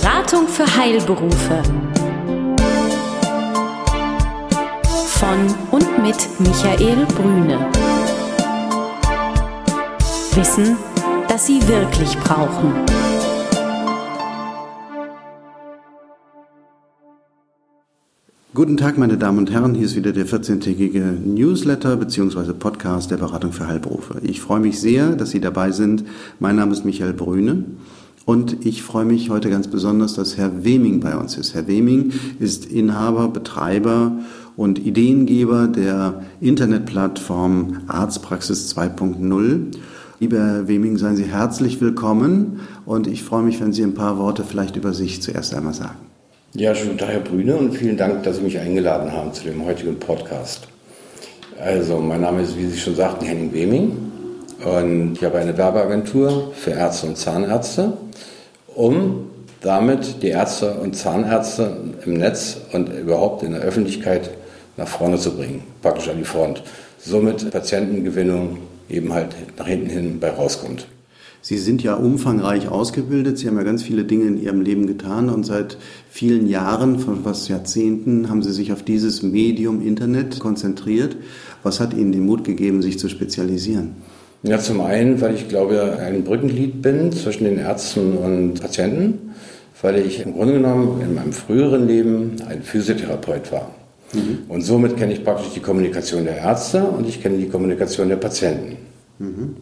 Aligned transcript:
Beratung 0.00 0.48
für 0.48 0.64
Heilberufe. 0.64 1.62
Von 5.06 5.54
und 5.70 6.02
mit 6.02 6.16
Michael 6.38 7.04
Brüne. 7.14 7.70
Wissen, 10.34 10.78
das 11.28 11.46
Sie 11.46 11.60
wirklich 11.68 12.16
brauchen. 12.20 12.72
Guten 18.54 18.78
Tag, 18.78 18.96
meine 18.96 19.18
Damen 19.18 19.40
und 19.40 19.50
Herren. 19.50 19.74
Hier 19.74 19.84
ist 19.84 19.96
wieder 19.96 20.12
der 20.12 20.26
14-tägige 20.26 21.00
Newsletter 21.00 21.98
bzw. 21.98 22.54
Podcast 22.54 23.10
der 23.10 23.18
Beratung 23.18 23.52
für 23.52 23.66
Heilberufe. 23.66 24.20
Ich 24.22 24.40
freue 24.40 24.60
mich 24.60 24.80
sehr, 24.80 25.10
dass 25.16 25.32
Sie 25.32 25.40
dabei 25.40 25.70
sind. 25.70 26.04
Mein 26.38 26.56
Name 26.56 26.72
ist 26.72 26.86
Michael 26.86 27.12
Brüne. 27.12 27.64
Und 28.24 28.64
ich 28.64 28.82
freue 28.82 29.04
mich 29.04 29.30
heute 29.30 29.50
ganz 29.50 29.68
besonders, 29.68 30.14
dass 30.14 30.36
Herr 30.36 30.64
Weming 30.64 31.00
bei 31.00 31.16
uns 31.16 31.36
ist. 31.36 31.54
Herr 31.54 31.66
Weming 31.66 32.12
ist 32.38 32.66
Inhaber, 32.66 33.28
Betreiber 33.28 34.12
und 34.56 34.78
Ideengeber 34.78 35.66
der 35.66 36.22
Internetplattform 36.40 37.80
Arztpraxis 37.88 38.74
2.0. 38.76 39.72
Lieber 40.20 40.38
Herr 40.38 40.68
Weming, 40.68 40.98
seien 40.98 41.16
Sie 41.16 41.24
herzlich 41.24 41.80
willkommen 41.80 42.60
und 42.86 43.08
ich 43.08 43.24
freue 43.24 43.42
mich, 43.42 43.60
wenn 43.60 43.72
Sie 43.72 43.82
ein 43.82 43.94
paar 43.94 44.18
Worte 44.18 44.44
vielleicht 44.44 44.76
über 44.76 44.92
sich 44.92 45.20
zuerst 45.20 45.52
einmal 45.52 45.74
sagen. 45.74 45.98
Ja, 46.54 46.74
schönen 46.74 46.98
Tag, 46.98 47.08
Herr 47.08 47.20
Brüne, 47.20 47.56
und 47.56 47.74
vielen 47.74 47.96
Dank, 47.96 48.22
dass 48.22 48.36
Sie 48.36 48.42
mich 48.42 48.58
eingeladen 48.58 49.10
haben 49.10 49.32
zu 49.32 49.44
dem 49.44 49.64
heutigen 49.64 49.98
Podcast. 49.98 50.68
Also, 51.58 51.98
mein 51.98 52.20
Name 52.20 52.42
ist, 52.42 52.56
wie 52.56 52.66
Sie 52.66 52.78
schon 52.78 52.94
sagten, 52.94 53.24
Henning 53.24 53.52
Weming. 53.52 54.01
Und 54.64 55.14
ich 55.14 55.24
habe 55.24 55.38
eine 55.38 55.56
Werbeagentur 55.56 56.52
für 56.54 56.70
Ärzte 56.70 57.06
und 57.06 57.16
Zahnärzte, 57.16 57.94
um 58.74 59.30
damit 59.60 60.22
die 60.22 60.28
Ärzte 60.28 60.74
und 60.74 60.96
Zahnärzte 60.96 61.76
im 62.04 62.14
Netz 62.14 62.58
und 62.72 62.88
überhaupt 62.88 63.42
in 63.42 63.52
der 63.52 63.62
Öffentlichkeit 63.62 64.30
nach 64.76 64.88
vorne 64.88 65.18
zu 65.18 65.36
bringen, 65.36 65.62
praktisch 65.82 66.08
an 66.08 66.18
die 66.18 66.24
Front. 66.24 66.62
Somit 66.98 67.50
Patientengewinnung 67.50 68.58
eben 68.88 69.12
halt 69.12 69.34
nach 69.58 69.66
hinten 69.66 69.90
hin 69.90 70.20
bei 70.20 70.30
rauskommt. 70.30 70.86
Sie 71.44 71.58
sind 71.58 71.82
ja 71.82 71.94
umfangreich 71.94 72.68
ausgebildet. 72.68 73.36
Sie 73.36 73.48
haben 73.48 73.56
ja 73.56 73.64
ganz 73.64 73.82
viele 73.82 74.04
Dinge 74.04 74.26
in 74.26 74.40
Ihrem 74.40 74.60
Leben 74.60 74.86
getan 74.86 75.28
und 75.28 75.44
seit 75.44 75.76
vielen 76.08 76.46
Jahren, 76.46 77.00
von 77.00 77.24
was 77.24 77.48
Jahrzehnten, 77.48 78.30
haben 78.30 78.42
Sie 78.42 78.52
sich 78.52 78.72
auf 78.72 78.84
dieses 78.84 79.24
Medium 79.24 79.84
Internet 79.84 80.38
konzentriert. 80.38 81.16
Was 81.64 81.80
hat 81.80 81.94
Ihnen 81.94 82.12
den 82.12 82.26
Mut 82.26 82.44
gegeben, 82.44 82.80
sich 82.80 83.00
zu 83.00 83.08
spezialisieren? 83.08 83.96
Ja, 84.44 84.58
zum 84.58 84.80
einen, 84.80 85.20
weil 85.20 85.34
ich 85.34 85.48
glaube, 85.48 85.98
ein 86.00 86.24
Brückenglied 86.24 86.82
bin 86.82 87.12
zwischen 87.12 87.44
den 87.44 87.58
Ärzten 87.58 88.16
und 88.16 88.60
Patienten, 88.60 89.34
weil 89.80 90.04
ich 90.04 90.20
im 90.20 90.34
Grunde 90.34 90.54
genommen 90.54 91.00
in 91.00 91.14
meinem 91.14 91.32
früheren 91.32 91.86
Leben 91.86 92.36
ein 92.48 92.62
Physiotherapeut 92.62 93.52
war. 93.52 93.70
Mhm. 94.12 94.38
Und 94.48 94.62
somit 94.62 94.96
kenne 94.96 95.12
ich 95.12 95.24
praktisch 95.24 95.52
die 95.54 95.60
Kommunikation 95.60 96.24
der 96.24 96.38
Ärzte 96.38 96.82
und 96.82 97.08
ich 97.08 97.22
kenne 97.22 97.38
die 97.38 97.48
Kommunikation 97.48 98.08
der 98.08 98.16
Patienten. 98.16 98.76
Mhm. 99.18 99.56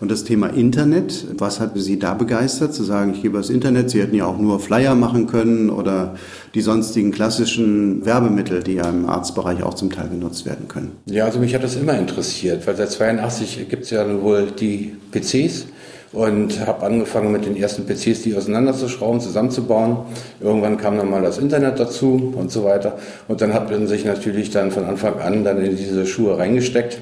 Und 0.00 0.10
das 0.10 0.24
Thema 0.24 0.48
Internet, 0.48 1.26
was 1.38 1.58
hat 1.58 1.70
Sie 1.74 1.98
da 1.98 2.14
begeistert, 2.14 2.74
zu 2.74 2.84
sagen, 2.84 3.12
ich 3.14 3.22
gebe 3.22 3.38
das 3.38 3.48
Internet? 3.48 3.90
Sie 3.90 4.00
hätten 4.00 4.14
ja 4.14 4.26
auch 4.26 4.38
nur 4.38 4.60
Flyer 4.60 4.94
machen 4.94 5.26
können 5.26 5.70
oder 5.70 6.16
die 6.54 6.60
sonstigen 6.60 7.12
klassischen 7.12 8.04
Werbemittel, 8.04 8.62
die 8.62 8.74
ja 8.74 8.88
im 8.88 9.08
Arztbereich 9.08 9.62
auch 9.62 9.74
zum 9.74 9.90
Teil 9.90 10.08
genutzt 10.08 10.44
werden 10.44 10.68
können. 10.68 10.92
Ja, 11.06 11.24
also 11.24 11.38
mich 11.38 11.54
hat 11.54 11.64
das 11.64 11.76
immer 11.76 11.98
interessiert, 11.98 12.66
weil 12.66 12.76
seit 12.76 12.90
82 12.90 13.68
gibt 13.68 13.84
es 13.84 13.90
ja 13.90 14.22
wohl 14.22 14.48
die 14.50 14.94
PCs 15.12 15.66
und 16.12 16.66
habe 16.66 16.84
angefangen 16.84 17.32
mit 17.32 17.46
den 17.46 17.56
ersten 17.56 17.84
PCs, 17.86 18.22
die 18.22 18.36
auseinanderzuschrauben, 18.36 19.20
zusammenzubauen. 19.20 19.98
Irgendwann 20.40 20.76
kam 20.76 20.96
dann 20.96 21.10
mal 21.10 21.22
das 21.22 21.38
Internet 21.38 21.80
dazu 21.80 22.34
und 22.36 22.50
so 22.50 22.64
weiter. 22.64 22.98
Und 23.28 23.40
dann 23.40 23.54
hat 23.54 23.70
man 23.70 23.86
sich 23.86 24.04
natürlich 24.04 24.50
dann 24.50 24.70
von 24.70 24.84
Anfang 24.84 25.20
an 25.20 25.44
dann 25.44 25.58
in 25.62 25.76
diese 25.76 26.06
Schuhe 26.06 26.38
reingesteckt 26.38 26.98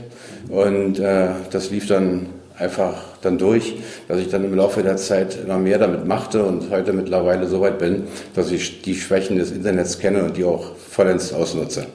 und 0.49 0.99
äh, 0.99 1.29
das 1.51 1.71
lief 1.71 1.87
dann 1.87 2.27
einfach 2.59 2.95
dann 3.23 3.39
durch, 3.39 3.75
dass 4.09 4.21
ich 4.21 4.29
dann 4.29 4.45
im 4.45 4.55
Laufe 4.55 4.83
der 4.83 4.97
Zeit 4.97 5.39
immer 5.45 5.59
mehr 5.59 5.79
damit 5.79 6.07
machte 6.07 6.45
und 6.45 6.71
heute 6.71 6.93
mittlerweile 6.93 7.49
so 7.49 7.61
weit 7.61 7.79
bin, 7.79 8.05
dass 8.35 8.51
ich 8.51 8.83
die 8.83 8.95
Schwächen 8.95 9.39
des 9.39 9.51
Internets 9.51 9.99
kenne 9.99 10.25
und 10.25 10.37
die 10.37 10.45
auch 10.45 10.77
vollends 10.77 11.33
ausnutze. 11.33 11.87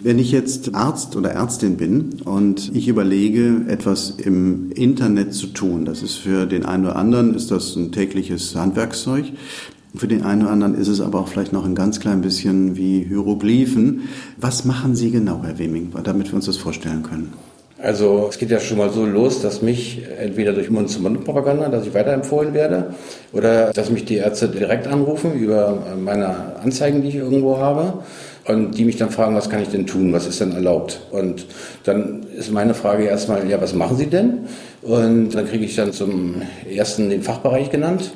Wenn 0.00 0.18
ich 0.18 0.30
jetzt 0.30 0.74
Arzt 0.74 1.16
oder 1.16 1.30
Ärztin 1.30 1.76
bin 1.76 2.20
und 2.24 2.70
ich 2.74 2.86
überlege, 2.86 3.62
etwas 3.66 4.10
im 4.10 4.70
Internet 4.72 5.34
zu 5.34 5.48
tun, 5.48 5.84
das 5.84 6.02
ist 6.02 6.16
für 6.16 6.46
den 6.46 6.64
einen 6.64 6.84
oder 6.84 6.96
anderen 6.96 7.34
ist 7.34 7.50
das 7.50 7.74
ein 7.74 7.90
tägliches 7.90 8.54
Handwerkszeug. 8.54 9.24
Für 9.96 10.06
den 10.06 10.22
einen 10.22 10.42
oder 10.42 10.52
anderen 10.52 10.74
ist 10.74 10.86
es 10.86 11.00
aber 11.00 11.18
auch 11.18 11.28
vielleicht 11.28 11.52
noch 11.52 11.64
ein 11.64 11.74
ganz 11.74 11.98
klein 11.98 12.20
bisschen 12.20 12.76
wie 12.76 13.04
Hieroglyphen. 13.08 14.02
Was 14.36 14.64
machen 14.64 14.94
Sie 14.94 15.10
genau, 15.10 15.42
Herr 15.42 15.58
Weming, 15.58 15.92
damit 16.04 16.28
wir 16.28 16.34
uns 16.34 16.46
das 16.46 16.58
vorstellen 16.58 17.02
können? 17.02 17.32
Also 17.80 18.26
es 18.28 18.38
geht 18.38 18.50
ja 18.50 18.58
schon 18.58 18.78
mal 18.78 18.90
so 18.90 19.06
los, 19.06 19.40
dass 19.40 19.62
mich 19.62 20.02
entweder 20.20 20.52
durch 20.52 20.68
Mund-zu-Mund-Propaganda, 20.68 21.68
dass 21.68 21.86
ich 21.86 21.94
weiterempfohlen 21.94 22.52
werde, 22.52 22.94
oder 23.32 23.72
dass 23.72 23.88
mich 23.90 24.04
die 24.04 24.16
Ärzte 24.16 24.48
direkt 24.48 24.88
anrufen 24.88 25.34
über 25.34 25.78
meine 25.96 26.56
Anzeigen, 26.60 27.02
die 27.02 27.08
ich 27.08 27.14
irgendwo 27.14 27.58
habe, 27.58 28.02
und 28.46 28.72
die 28.76 28.84
mich 28.84 28.96
dann 28.96 29.10
fragen, 29.10 29.36
was 29.36 29.48
kann 29.48 29.62
ich 29.62 29.68
denn 29.68 29.86
tun, 29.86 30.12
was 30.12 30.26
ist 30.26 30.40
denn 30.40 30.52
erlaubt? 30.52 31.02
Und 31.12 31.46
dann 31.84 32.26
ist 32.36 32.50
meine 32.50 32.74
Frage 32.74 33.04
erstmal, 33.04 33.48
ja, 33.48 33.60
was 33.60 33.74
machen 33.74 33.96
Sie 33.96 34.06
denn? 34.06 34.46
Und 34.82 35.34
dann 35.34 35.46
kriege 35.46 35.64
ich 35.64 35.76
dann 35.76 35.92
zum 35.92 36.42
ersten 36.68 37.10
den 37.10 37.22
Fachbereich 37.22 37.70
genannt 37.70 38.10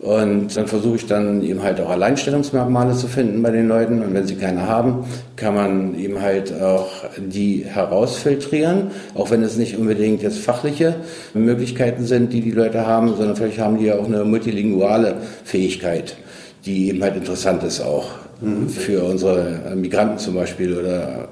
und 0.00 0.56
dann 0.56 0.68
versuche 0.68 0.94
ich 0.96 1.06
dann 1.06 1.42
eben 1.42 1.62
halt 1.62 1.80
auch 1.80 1.90
Alleinstellungsmerkmale 1.90 2.94
zu 2.94 3.08
finden 3.08 3.42
bei 3.42 3.50
den 3.50 3.66
Leuten. 3.66 4.00
Und 4.02 4.14
wenn 4.14 4.26
sie 4.28 4.36
keine 4.36 4.68
haben, 4.68 5.04
kann 5.34 5.56
man 5.56 5.98
eben 5.98 6.22
halt 6.22 6.52
auch 6.60 6.88
die 7.16 7.64
herausfiltrieren, 7.64 8.92
auch 9.14 9.32
wenn 9.32 9.42
es 9.42 9.56
nicht 9.56 9.76
unbedingt 9.76 10.22
jetzt 10.22 10.38
fachliche 10.38 10.94
Möglichkeiten 11.34 12.04
sind, 12.04 12.32
die 12.32 12.42
die 12.42 12.52
Leute 12.52 12.86
haben, 12.86 13.16
sondern 13.16 13.34
vielleicht 13.34 13.58
haben 13.58 13.78
die 13.78 13.86
ja 13.86 13.98
auch 13.98 14.06
eine 14.06 14.24
multilinguale 14.24 15.16
Fähigkeit, 15.42 16.16
die 16.64 16.90
eben 16.90 17.02
halt 17.02 17.16
interessant 17.16 17.64
ist 17.64 17.80
auch 17.80 18.10
mhm. 18.40 18.68
für 18.68 19.02
unsere 19.02 19.74
Migranten 19.74 20.18
zum 20.18 20.36
Beispiel 20.36 20.78
oder 20.78 21.28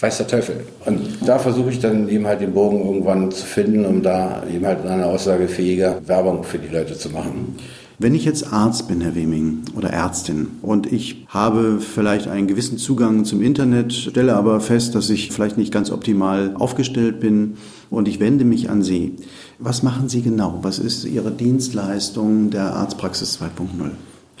weiß 0.00 0.18
der 0.18 0.26
Teufel. 0.26 0.56
Und 0.84 1.00
da 1.24 1.38
versuche 1.38 1.70
ich 1.70 1.80
dann 1.80 2.08
eben 2.08 2.26
halt 2.26 2.40
den 2.40 2.52
Bogen 2.52 2.84
irgendwann 2.84 3.30
zu 3.30 3.44
finden, 3.44 3.84
um 3.84 4.02
da 4.02 4.42
eben 4.52 4.66
halt 4.66 4.86
eine 4.86 5.06
aussagefähige 5.06 5.98
Werbung 6.06 6.44
für 6.44 6.58
die 6.58 6.68
Leute 6.68 6.94
zu 6.94 7.10
machen. 7.10 7.56
Wenn 7.98 8.14
ich 8.14 8.26
jetzt 8.26 8.52
Arzt 8.52 8.88
bin, 8.88 9.00
Herr 9.00 9.14
Weming, 9.14 9.62
oder 9.74 9.88
Ärztin, 9.88 10.48
und 10.60 10.92
ich 10.92 11.24
habe 11.28 11.80
vielleicht 11.80 12.28
einen 12.28 12.46
gewissen 12.46 12.76
Zugang 12.76 13.24
zum 13.24 13.40
Internet, 13.40 13.94
stelle 13.94 14.34
aber 14.36 14.60
fest, 14.60 14.94
dass 14.94 15.08
ich 15.08 15.32
vielleicht 15.32 15.56
nicht 15.56 15.72
ganz 15.72 15.90
optimal 15.90 16.54
aufgestellt 16.58 17.20
bin 17.20 17.56
und 17.88 18.06
ich 18.06 18.20
wende 18.20 18.44
mich 18.44 18.68
an 18.68 18.82
Sie. 18.82 19.14
Was 19.58 19.82
machen 19.82 20.10
Sie 20.10 20.20
genau? 20.20 20.58
Was 20.60 20.78
ist 20.78 21.06
Ihre 21.06 21.30
Dienstleistung 21.30 22.50
der 22.50 22.74
Arztpraxis 22.74 23.40
2.0? 23.40 23.92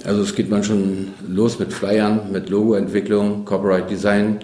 Also 0.04 0.20
es 0.20 0.34
geht 0.34 0.50
man 0.50 0.62
schon 0.62 1.08
los 1.26 1.58
mit 1.58 1.72
Flyern, 1.72 2.30
mit 2.30 2.50
Logoentwicklung, 2.50 3.46
Copyright 3.46 3.90
Design, 3.90 4.36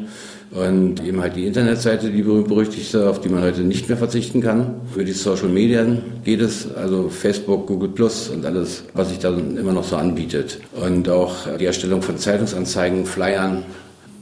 und 0.54 1.02
eben 1.02 1.20
halt 1.22 1.36
die 1.36 1.46
Internetseite, 1.46 2.10
die 2.10 2.22
berühmt-berüchtigte, 2.22 3.08
auf 3.08 3.20
die 3.20 3.30
man 3.30 3.42
heute 3.42 3.62
nicht 3.62 3.88
mehr 3.88 3.96
verzichten 3.96 4.42
kann. 4.42 4.74
Für 4.92 5.04
die 5.04 5.12
Social 5.12 5.48
Medien 5.48 6.02
geht 6.24 6.42
es, 6.42 6.74
also 6.74 7.08
Facebook, 7.08 7.66
Google 7.66 7.88
Plus 7.88 8.28
und 8.28 8.44
alles, 8.44 8.84
was 8.92 9.08
sich 9.08 9.18
dann 9.18 9.56
immer 9.56 9.72
noch 9.72 9.84
so 9.84 9.96
anbietet. 9.96 10.60
Und 10.78 11.08
auch 11.08 11.56
die 11.58 11.64
Erstellung 11.64 12.02
von 12.02 12.18
Zeitungsanzeigen, 12.18 13.06
Flyern, 13.06 13.62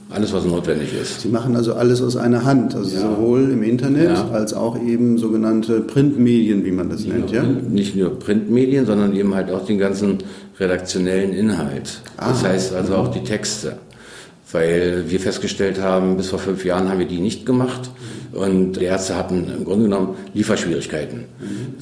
alles, 0.09 0.33
was 0.33 0.45
notwendig 0.45 0.93
ist. 0.93 1.21
Sie 1.21 1.29
machen 1.29 1.55
also 1.55 1.73
alles 1.73 2.01
aus 2.01 2.17
einer 2.17 2.43
Hand, 2.43 2.75
also 2.75 2.95
ja. 2.95 3.01
sowohl 3.01 3.51
im 3.51 3.63
Internet 3.63 4.11
ja. 4.11 4.29
als 4.29 4.53
auch 4.53 4.81
eben 4.81 5.17
sogenannte 5.17 5.81
Printmedien, 5.81 6.65
wie 6.65 6.71
man 6.71 6.89
das 6.89 7.01
nicht 7.05 7.13
nennt, 7.13 7.31
ja? 7.31 7.43
nicht 7.43 7.95
nur 7.95 8.19
Printmedien, 8.19 8.85
sondern 8.85 9.15
eben 9.15 9.33
halt 9.35 9.51
auch 9.51 9.65
den 9.65 9.79
ganzen 9.79 10.17
redaktionellen 10.59 11.31
Inhalt. 11.33 12.01
Ah. 12.17 12.29
Das 12.29 12.43
heißt 12.43 12.73
also 12.73 12.95
auch 12.95 13.09
die 13.09 13.23
Texte 13.23 13.77
weil 14.51 15.09
wir 15.09 15.19
festgestellt 15.19 15.79
haben, 15.79 16.17
bis 16.17 16.29
vor 16.29 16.39
fünf 16.39 16.65
Jahren 16.65 16.89
haben 16.89 16.99
wir 16.99 17.07
die 17.07 17.19
nicht 17.19 17.45
gemacht. 17.45 17.89
Und 18.33 18.73
die 18.73 18.85
Ärzte 18.85 19.15
hatten 19.17 19.51
im 19.57 19.65
Grunde 19.65 19.85
genommen 19.85 20.15
Lieferschwierigkeiten, 20.33 21.25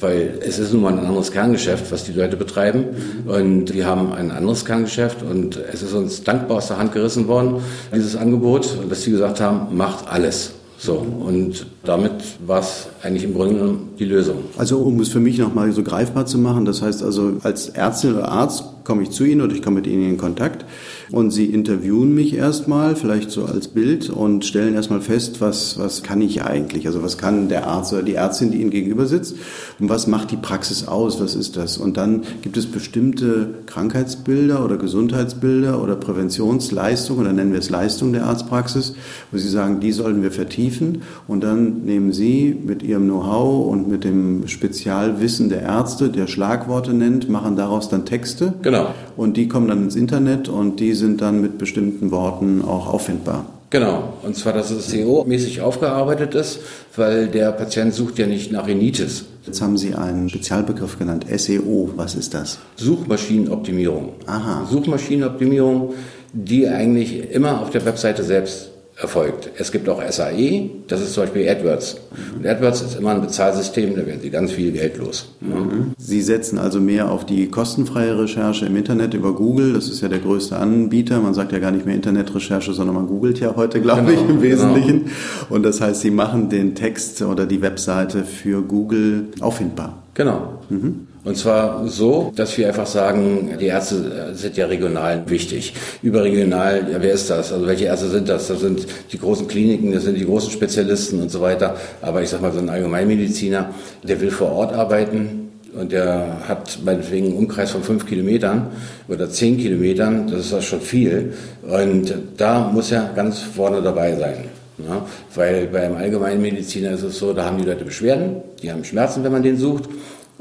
weil 0.00 0.40
es 0.44 0.58
ist 0.58 0.72
nun 0.72 0.82
mal 0.82 0.92
ein 0.92 1.06
anderes 1.06 1.30
Kerngeschäft, 1.30 1.92
was 1.92 2.02
die 2.04 2.12
Leute 2.12 2.36
betreiben. 2.36 2.86
Und 3.26 3.72
wir 3.72 3.86
haben 3.86 4.12
ein 4.12 4.32
anderes 4.32 4.64
Kerngeschäft 4.64 5.22
und 5.22 5.56
es 5.72 5.82
ist 5.82 5.92
uns 5.92 6.24
dankbar 6.24 6.56
aus 6.56 6.66
der 6.66 6.78
Hand 6.78 6.92
gerissen 6.92 7.28
worden, 7.28 7.62
dieses 7.94 8.16
Angebot, 8.16 8.78
dass 8.88 9.02
sie 9.02 9.12
gesagt 9.12 9.40
haben, 9.40 9.76
macht 9.76 10.08
alles. 10.08 10.52
So, 10.76 10.94
und 10.94 11.66
damit 11.84 12.12
war 12.44 12.60
es 12.60 12.88
eigentlich 13.02 13.24
im 13.24 13.34
Grunde 13.34 13.76
die 13.98 14.04
Lösung. 14.04 14.36
Also 14.58 14.78
um 14.78 15.00
es 15.00 15.08
für 15.08 15.20
mich 15.20 15.38
nochmal 15.38 15.72
so 15.72 15.82
greifbar 15.82 16.26
zu 16.26 16.38
machen, 16.38 16.64
das 16.64 16.82
heißt 16.82 17.02
also 17.02 17.32
als 17.42 17.68
Ärztin 17.70 18.14
oder 18.14 18.28
Arzt 18.28 18.64
komme 18.84 19.02
ich 19.02 19.10
zu 19.10 19.24
Ihnen 19.24 19.40
oder 19.40 19.54
ich 19.54 19.62
komme 19.62 19.76
mit 19.76 19.86
Ihnen 19.86 20.02
in 20.02 20.18
Kontakt 20.18 20.64
und 21.10 21.30
Sie 21.30 21.46
interviewen 21.46 22.14
mich 22.14 22.34
erstmal, 22.34 22.96
vielleicht 22.96 23.30
so 23.30 23.44
als 23.44 23.68
Bild 23.68 24.10
und 24.10 24.44
stellen 24.44 24.74
erstmal 24.74 25.00
fest, 25.00 25.40
was, 25.40 25.78
was 25.78 26.02
kann 26.02 26.20
ich 26.20 26.42
eigentlich? 26.42 26.86
Also 26.86 27.02
was 27.02 27.18
kann 27.18 27.48
der 27.48 27.66
Arzt 27.66 27.92
oder 27.92 28.02
die 28.02 28.14
Ärztin, 28.14 28.50
die 28.50 28.60
Ihnen 28.60 28.70
gegenüber 28.70 29.06
sitzt 29.06 29.36
und 29.78 29.88
was 29.88 30.06
macht 30.06 30.30
die 30.30 30.36
Praxis 30.36 30.88
aus? 30.88 31.20
Was 31.20 31.34
ist 31.34 31.56
das? 31.56 31.78
Und 31.78 31.96
dann 31.96 32.22
gibt 32.42 32.56
es 32.56 32.66
bestimmte 32.66 33.54
Krankheitsbilder 33.66 34.64
oder 34.64 34.76
Gesundheitsbilder 34.76 35.82
oder 35.82 35.96
Präventionsleistungen 35.96 37.22
oder 37.22 37.32
nennen 37.32 37.52
wir 37.52 37.60
es 37.60 37.70
Leistung 37.70 38.12
der 38.12 38.24
Arztpraxis, 38.24 38.94
wo 39.30 39.38
Sie 39.38 39.48
sagen, 39.48 39.80
die 39.80 39.92
sollten 39.92 40.22
wir 40.22 40.32
vertiefen 40.32 41.02
und 41.28 41.42
dann 41.42 41.82
nehmen 41.84 42.12
Sie 42.12 42.56
mit 42.66 42.82
Ihrem 42.90 43.04
Know-how 43.04 43.66
und 43.68 43.88
mit 43.88 44.04
dem 44.04 44.48
Spezialwissen 44.48 45.48
der 45.48 45.62
Ärzte, 45.62 46.10
der 46.10 46.26
Schlagworte 46.26 46.92
nennt, 46.92 47.28
machen 47.28 47.56
daraus 47.56 47.88
dann 47.88 48.04
Texte. 48.04 48.54
Genau. 48.62 48.88
Und 49.16 49.36
die 49.36 49.48
kommen 49.48 49.68
dann 49.68 49.84
ins 49.84 49.96
Internet 49.96 50.48
und 50.48 50.80
die 50.80 50.94
sind 50.94 51.20
dann 51.20 51.40
mit 51.40 51.56
bestimmten 51.56 52.10
Worten 52.10 52.62
auch 52.62 52.92
auffindbar. 52.92 53.46
Genau, 53.70 54.14
und 54.24 54.34
zwar, 54.34 54.52
dass 54.52 54.72
es 54.72 54.90
SEO-mäßig 54.90 55.60
aufgearbeitet 55.60 56.34
ist, 56.34 56.58
weil 56.96 57.28
der 57.28 57.52
Patient 57.52 57.94
sucht 57.94 58.18
ja 58.18 58.26
nicht 58.26 58.50
nach 58.50 58.66
Rhinitis. 58.66 59.26
Jetzt 59.46 59.62
haben 59.62 59.78
Sie 59.78 59.94
einen 59.94 60.28
Spezialbegriff 60.28 60.98
genannt, 60.98 61.24
SEO. 61.32 61.90
Was 61.94 62.16
ist 62.16 62.34
das? 62.34 62.58
Suchmaschinenoptimierung. 62.74 64.14
Aha. 64.26 64.66
Suchmaschinenoptimierung, 64.68 65.94
die 66.32 66.66
eigentlich 66.66 67.30
immer 67.30 67.62
auf 67.62 67.70
der 67.70 67.84
Webseite 67.84 68.24
selbst 68.24 68.69
erfolgt. 69.00 69.50
Es 69.56 69.72
gibt 69.72 69.88
auch 69.88 70.02
SAE, 70.10 70.70
das 70.86 71.00
ist 71.00 71.14
zum 71.14 71.24
Beispiel 71.24 71.48
AdWords. 71.48 71.96
Und 72.36 72.46
AdWords 72.46 72.82
ist 72.82 72.98
immer 72.98 73.10
ein 73.10 73.22
Bezahlsystem, 73.22 73.96
da 73.96 74.06
werden 74.06 74.20
Sie 74.20 74.30
ganz 74.30 74.52
viel 74.52 74.72
Geld 74.72 74.98
los. 74.98 75.34
Mhm. 75.40 75.92
Sie 75.96 76.20
setzen 76.20 76.58
also 76.58 76.80
mehr 76.80 77.10
auf 77.10 77.24
die 77.24 77.48
kostenfreie 77.48 78.18
Recherche 78.18 78.66
im 78.66 78.76
Internet 78.76 79.14
über 79.14 79.34
Google. 79.34 79.72
Das 79.72 79.88
ist 79.88 80.02
ja 80.02 80.08
der 80.08 80.18
größte 80.18 80.56
Anbieter. 80.56 81.20
Man 81.20 81.32
sagt 81.32 81.52
ja 81.52 81.58
gar 81.58 81.70
nicht 81.70 81.86
mehr 81.86 81.94
Internetrecherche, 81.94 82.74
sondern 82.74 82.94
man 82.94 83.06
googelt 83.06 83.40
ja 83.40 83.56
heute, 83.56 83.80
glaube 83.80 84.02
genau, 84.02 84.12
ich, 84.12 84.20
im 84.20 84.26
genau. 84.28 84.42
Wesentlichen. 84.42 85.04
Genau. 85.04 85.54
Und 85.54 85.62
das 85.62 85.80
heißt, 85.80 86.02
Sie 86.02 86.10
machen 86.10 86.50
den 86.50 86.74
Text 86.74 87.22
oder 87.22 87.46
die 87.46 87.62
Webseite 87.62 88.24
für 88.24 88.62
Google 88.62 89.28
auffindbar. 89.40 90.02
Genau. 90.14 90.60
Mhm. 90.68 91.06
Und 91.22 91.36
zwar 91.36 91.86
so, 91.86 92.32
dass 92.34 92.56
wir 92.56 92.68
einfach 92.68 92.86
sagen, 92.86 93.50
die 93.60 93.66
Ärzte 93.66 94.32
sind 94.34 94.56
ja 94.56 94.66
regional 94.66 95.22
wichtig. 95.26 95.74
Überregional, 96.02 96.86
ja, 96.90 97.02
wer 97.02 97.12
ist 97.12 97.28
das? 97.28 97.52
Also 97.52 97.66
welche 97.66 97.84
Ärzte 97.84 98.08
sind 98.08 98.28
das? 98.28 98.48
Das 98.48 98.60
sind 98.60 98.86
die 99.12 99.18
großen 99.18 99.46
Kliniken, 99.46 99.92
das 99.92 100.04
sind 100.04 100.16
die 100.16 100.24
großen 100.24 100.50
Spezialisten 100.50 101.20
und 101.20 101.30
so 101.30 101.42
weiter. 101.42 101.76
Aber 102.00 102.22
ich 102.22 102.30
sag 102.30 102.40
mal, 102.40 102.52
so 102.52 102.58
ein 102.58 102.70
Allgemeinmediziner, 102.70 103.70
der 104.02 104.20
will 104.20 104.30
vor 104.30 104.52
Ort 104.52 104.74
arbeiten, 104.74 105.40
und 105.72 105.92
der 105.92 106.48
hat 106.48 106.80
meinetwegen 106.84 107.26
einen 107.26 107.36
Umkreis 107.36 107.70
von 107.70 107.82
fünf 107.82 108.06
Kilometern 108.06 108.68
oder 109.08 109.30
zehn 109.30 109.56
Kilometern, 109.56 110.26
das 110.26 110.40
ist 110.40 110.52
das 110.52 110.64
schon 110.64 110.80
viel. 110.80 111.32
Und 111.62 112.12
da 112.36 112.68
muss 112.72 112.90
er 112.90 113.10
ganz 113.14 113.38
vorne 113.38 113.80
dabei 113.80 114.16
sein. 114.16 114.44
Ja, 114.78 115.06
weil 115.34 115.66
beim 115.66 115.94
Allgemeinmediziner 115.94 116.92
ist 116.92 117.02
es 117.02 117.18
so, 117.18 117.34
da 117.34 117.44
haben 117.44 117.58
die 117.58 117.64
Leute 117.64 117.84
Beschwerden, 117.84 118.36
die 118.62 118.72
haben 118.72 118.82
Schmerzen, 118.82 119.22
wenn 119.22 119.32
man 119.32 119.42
den 119.42 119.58
sucht. 119.58 119.84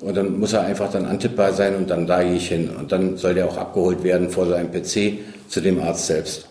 Und 0.02 0.16
dann 0.16 0.40
muss 0.40 0.54
er 0.54 0.62
einfach 0.62 0.92
dann 0.92 1.06
antippbar 1.06 1.54
sein 1.54 1.76
und 1.76 1.90
dann 1.90 2.08
da 2.08 2.24
gehe 2.24 2.36
ich 2.36 2.48
hin. 2.48 2.70
Und 2.70 2.92
dann 2.92 3.18
soll 3.18 3.34
der 3.34 3.48
auch 3.48 3.58
abgeholt 3.58 4.04
werden 4.04 4.30
vor 4.30 4.46
so 4.46 4.54
einem 4.54 4.72
PC 4.72 5.20
zu 5.48 5.62
dem 5.62 5.82
Arzt 5.82 6.08
selbst. 6.08 6.49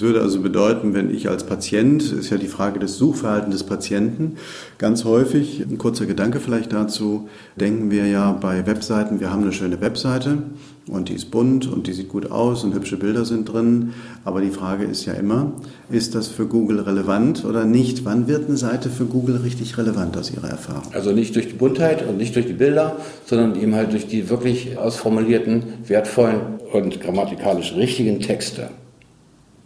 Das 0.00 0.06
würde 0.06 0.22
also 0.22 0.40
bedeuten, 0.40 0.94
wenn 0.94 1.14
ich 1.14 1.28
als 1.28 1.44
Patient, 1.44 2.02
ist 2.10 2.30
ja 2.30 2.38
die 2.38 2.46
Frage 2.46 2.78
des 2.78 2.96
Suchverhaltens 2.96 3.56
des 3.56 3.64
Patienten, 3.64 4.36
ganz 4.78 5.04
häufig, 5.04 5.60
ein 5.60 5.76
kurzer 5.76 6.06
Gedanke 6.06 6.40
vielleicht 6.40 6.72
dazu, 6.72 7.28
denken 7.56 7.90
wir 7.90 8.06
ja 8.06 8.32
bei 8.32 8.66
Webseiten, 8.66 9.20
wir 9.20 9.30
haben 9.30 9.42
eine 9.42 9.52
schöne 9.52 9.78
Webseite 9.82 10.38
und 10.86 11.10
die 11.10 11.12
ist 11.12 11.30
bunt 11.30 11.70
und 11.70 11.86
die 11.86 11.92
sieht 11.92 12.08
gut 12.08 12.30
aus 12.30 12.64
und 12.64 12.72
hübsche 12.72 12.96
Bilder 12.96 13.26
sind 13.26 13.52
drin. 13.52 13.92
Aber 14.24 14.40
die 14.40 14.48
Frage 14.48 14.84
ist 14.84 15.04
ja 15.04 15.12
immer, 15.12 15.52
ist 15.90 16.14
das 16.14 16.28
für 16.28 16.46
Google 16.46 16.80
relevant 16.80 17.44
oder 17.44 17.66
nicht? 17.66 18.06
Wann 18.06 18.26
wird 18.26 18.48
eine 18.48 18.56
Seite 18.56 18.88
für 18.88 19.04
Google 19.04 19.36
richtig 19.44 19.76
relevant 19.76 20.16
aus 20.16 20.32
Ihrer 20.32 20.48
Erfahrung? 20.48 20.94
Also 20.94 21.12
nicht 21.12 21.36
durch 21.36 21.48
die 21.48 21.56
Buntheit 21.56 22.08
und 22.08 22.16
nicht 22.16 22.34
durch 22.36 22.46
die 22.46 22.54
Bilder, 22.54 22.96
sondern 23.26 23.54
eben 23.54 23.74
halt 23.74 23.92
durch 23.92 24.06
die 24.06 24.30
wirklich 24.30 24.78
ausformulierten, 24.78 25.62
wertvollen 25.86 26.40
und 26.72 27.02
grammatikalisch 27.02 27.74
richtigen 27.74 28.20
Texte. 28.20 28.70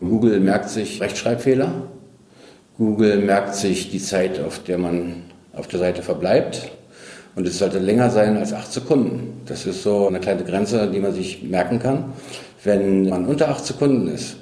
Google 0.08 0.40
merkt 0.40 0.70
sich 0.70 1.00
Rechtschreibfehler. 1.00 1.72
Google 2.76 3.18
merkt 3.18 3.54
sich 3.54 3.90
die 3.90 4.00
Zeit, 4.00 4.40
auf 4.40 4.62
der 4.62 4.78
man 4.78 5.24
auf 5.52 5.68
der 5.68 5.78
Seite 5.78 6.02
verbleibt. 6.02 6.70
Und 7.36 7.46
es 7.46 7.58
sollte 7.58 7.78
länger 7.78 8.10
sein 8.10 8.36
als 8.36 8.52
acht 8.52 8.72
Sekunden. 8.72 9.40
Das 9.46 9.66
ist 9.66 9.82
so 9.82 10.06
eine 10.06 10.20
kleine 10.20 10.44
Grenze, 10.44 10.88
die 10.90 11.00
man 11.00 11.12
sich 11.12 11.42
merken 11.42 11.78
kann. 11.78 12.12
Wenn 12.62 13.08
man 13.08 13.26
unter 13.26 13.48
acht 13.48 13.64
Sekunden 13.64 14.08
ist 14.08 14.36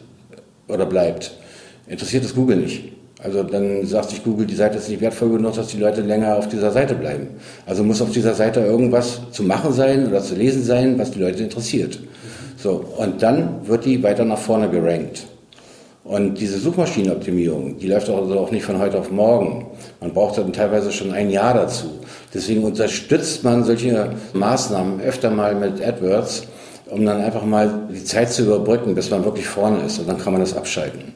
oder 0.69 0.87
bleibt, 0.87 1.32
interessiert 1.87 2.25
es 2.25 2.35
Google 2.35 2.59
nicht. 2.59 2.93
Also 3.23 3.43
dann 3.44 3.87
sagt 3.87 4.11
sich 4.11 4.25
Google, 4.25 4.47
die 4.47 4.55
Seite 4.55 4.79
ist 4.79 4.88
nicht 4.88 5.00
wertvoll 5.00 5.31
genug, 5.31 5.55
dass 5.55 5.69
die 5.69 5.79
Leute 5.79 6.00
länger 6.00 6.37
auf 6.37 6.49
dieser 6.49 6.73
Seite 6.73 6.94
bleiben. 6.94 7.29
Also 7.67 7.85
muss 7.85 8.03
auf 8.03 8.11
dieser 8.11 8.35
Seite 8.35 8.61
irgendwas 8.61 9.20
zu 9.31 9.44
machen 9.44 9.73
sein 9.73 10.09
oder 10.09 10.23
zu 10.23 10.35
lesen 10.35 10.64
sein, 10.64 10.99
was 10.99 11.12
die 11.12 11.20
Leute 11.20 11.43
interessiert. 11.43 12.00
So, 12.56 12.85
und 12.97 13.23
dann 13.23 13.67
wird 13.67 13.85
die 13.85 14.03
weiter 14.03 14.25
nach 14.25 14.38
vorne 14.38 14.69
gerankt. 14.69 15.26
Und 16.04 16.40
diese 16.40 16.58
Suchmaschinenoptimierung, 16.58 17.78
die 17.78 17.87
läuft 17.87 18.10
also 18.10 18.38
auch 18.38 18.50
nicht 18.50 18.64
von 18.64 18.78
heute 18.78 18.99
auf 18.99 19.12
morgen. 19.12 19.66
Man 20.00 20.12
braucht 20.12 20.37
dann 20.37 20.52
teilweise 20.52 20.90
schon 20.90 21.12
ein 21.12 21.31
Jahr 21.31 21.54
dazu. 21.54 22.00
Deswegen 22.34 22.64
unterstützt 22.64 23.44
man 23.44 23.62
solche 23.62 24.10
Maßnahmen 24.32 25.00
öfter 25.00 25.31
mal 25.31 25.54
mit 25.54 25.81
AdWords, 25.81 26.43
um 26.90 27.06
dann 27.06 27.20
einfach 27.20 27.44
mal 27.44 27.87
die 27.88 28.02
Zeit 28.02 28.32
zu 28.32 28.43
überbrücken, 28.43 28.96
bis 28.96 29.10
man 29.10 29.25
wirklich 29.25 29.46
vorne 29.46 29.84
ist. 29.87 30.00
Und 30.00 30.08
dann 30.08 30.19
kann 30.19 30.32
man 30.32 30.43
das 30.43 30.56
abschalten. 30.56 31.14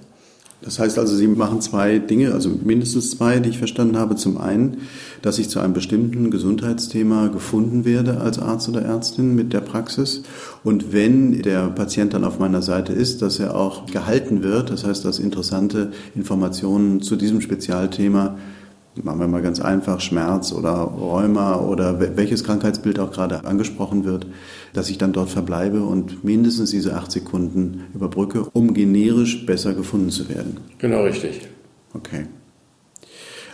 Das 0.62 0.78
heißt 0.78 0.98
also, 0.98 1.14
Sie 1.14 1.28
machen 1.28 1.60
zwei 1.60 1.98
Dinge, 1.98 2.32
also 2.32 2.50
mindestens 2.64 3.10
zwei, 3.10 3.40
die 3.40 3.50
ich 3.50 3.58
verstanden 3.58 3.98
habe. 3.98 4.16
Zum 4.16 4.38
einen, 4.38 4.78
dass 5.22 5.38
ich 5.38 5.48
zu 5.50 5.60
einem 5.60 5.74
bestimmten 5.74 6.30
Gesundheitsthema 6.30 7.28
gefunden 7.28 7.84
werde 7.84 8.20
als 8.20 8.38
Arzt 8.38 8.68
oder 8.68 8.82
Ärztin 8.82 9.34
mit 9.34 9.52
der 9.52 9.60
Praxis. 9.60 10.22
Und 10.64 10.92
wenn 10.92 11.42
der 11.42 11.68
Patient 11.68 12.14
dann 12.14 12.24
auf 12.24 12.38
meiner 12.38 12.62
Seite 12.62 12.92
ist, 12.92 13.22
dass 13.22 13.38
er 13.38 13.54
auch 13.54 13.86
gehalten 13.86 14.42
wird. 14.42 14.70
Das 14.70 14.84
heißt, 14.84 15.04
dass 15.04 15.18
interessante 15.18 15.92
Informationen 16.14 17.02
zu 17.02 17.16
diesem 17.16 17.40
Spezialthema 17.40 18.36
machen 19.02 19.20
wir 19.20 19.28
mal 19.28 19.42
ganz 19.42 19.60
einfach, 19.60 20.00
Schmerz 20.00 20.52
oder 20.52 20.70
Rheuma 20.70 21.56
oder 21.60 22.00
welches 22.16 22.44
Krankheitsbild 22.44 22.98
auch 22.98 23.12
gerade 23.12 23.44
angesprochen 23.44 24.04
wird, 24.04 24.26
dass 24.72 24.90
ich 24.90 24.98
dann 24.98 25.12
dort 25.12 25.30
verbleibe 25.30 25.82
und 25.82 26.24
mindestens 26.24 26.70
diese 26.70 26.94
acht 26.94 27.12
Sekunden 27.12 27.84
überbrücke, 27.94 28.46
um 28.52 28.74
generisch 28.74 29.44
besser 29.46 29.74
gefunden 29.74 30.10
zu 30.10 30.28
werden. 30.28 30.58
Genau 30.78 31.02
richtig. 31.02 31.48
Okay. 31.94 32.26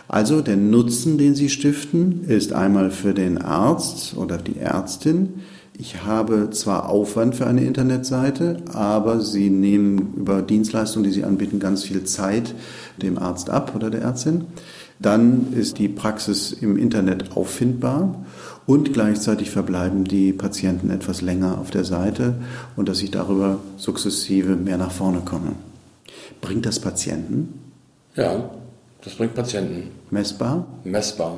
Also 0.07 0.41
der 0.41 0.57
Nutzen, 0.57 1.17
den 1.17 1.33
Sie 1.33 1.49
stiften, 1.49 2.25
ist 2.27 2.53
einmal 2.53 2.91
für 2.91 3.13
den 3.13 3.37
Arzt 3.37 4.15
oder 4.17 4.37
die 4.37 4.59
Ärztin. 4.59 5.41
Ich 5.77 6.03
habe 6.03 6.49
zwar 6.51 6.89
Aufwand 6.89 7.35
für 7.35 7.47
eine 7.47 7.63
Internetseite, 7.63 8.57
aber 8.71 9.21
Sie 9.21 9.49
nehmen 9.49 10.13
über 10.15 10.43
Dienstleistungen, 10.43 11.03
die 11.03 11.11
Sie 11.11 11.23
anbieten, 11.23 11.59
ganz 11.59 11.83
viel 11.83 12.03
Zeit 12.03 12.53
dem 13.01 13.17
Arzt 13.17 13.49
ab 13.49 13.73
oder 13.75 13.89
der 13.89 14.01
Ärztin. 14.01 14.45
Dann 15.03 15.51
ist 15.53 15.79
die 15.79 15.89
Praxis 15.89 16.53
im 16.53 16.77
Internet 16.77 17.35
auffindbar 17.35 18.23
und 18.65 18.93
gleichzeitig 18.93 19.51
verbleiben 19.51 20.05
die 20.05 20.31
Patienten 20.31 20.89
etwas 20.89 21.21
länger 21.21 21.59
auf 21.59 21.71
der 21.71 21.83
Seite 21.83 22.35
und 22.77 22.87
dass 22.87 23.01
ich 23.01 23.11
darüber 23.11 23.59
sukzessive 23.75 24.55
mehr 24.55 24.77
nach 24.77 24.91
vorne 24.91 25.19
komme. 25.19 25.51
Bringt 26.39 26.65
das 26.65 26.79
Patienten? 26.79 27.59
Ja, 28.15 28.49
das 29.03 29.15
bringt 29.15 29.35
Patienten. 29.35 29.91
Messbar? 30.09 30.65
Messbar. 30.85 31.37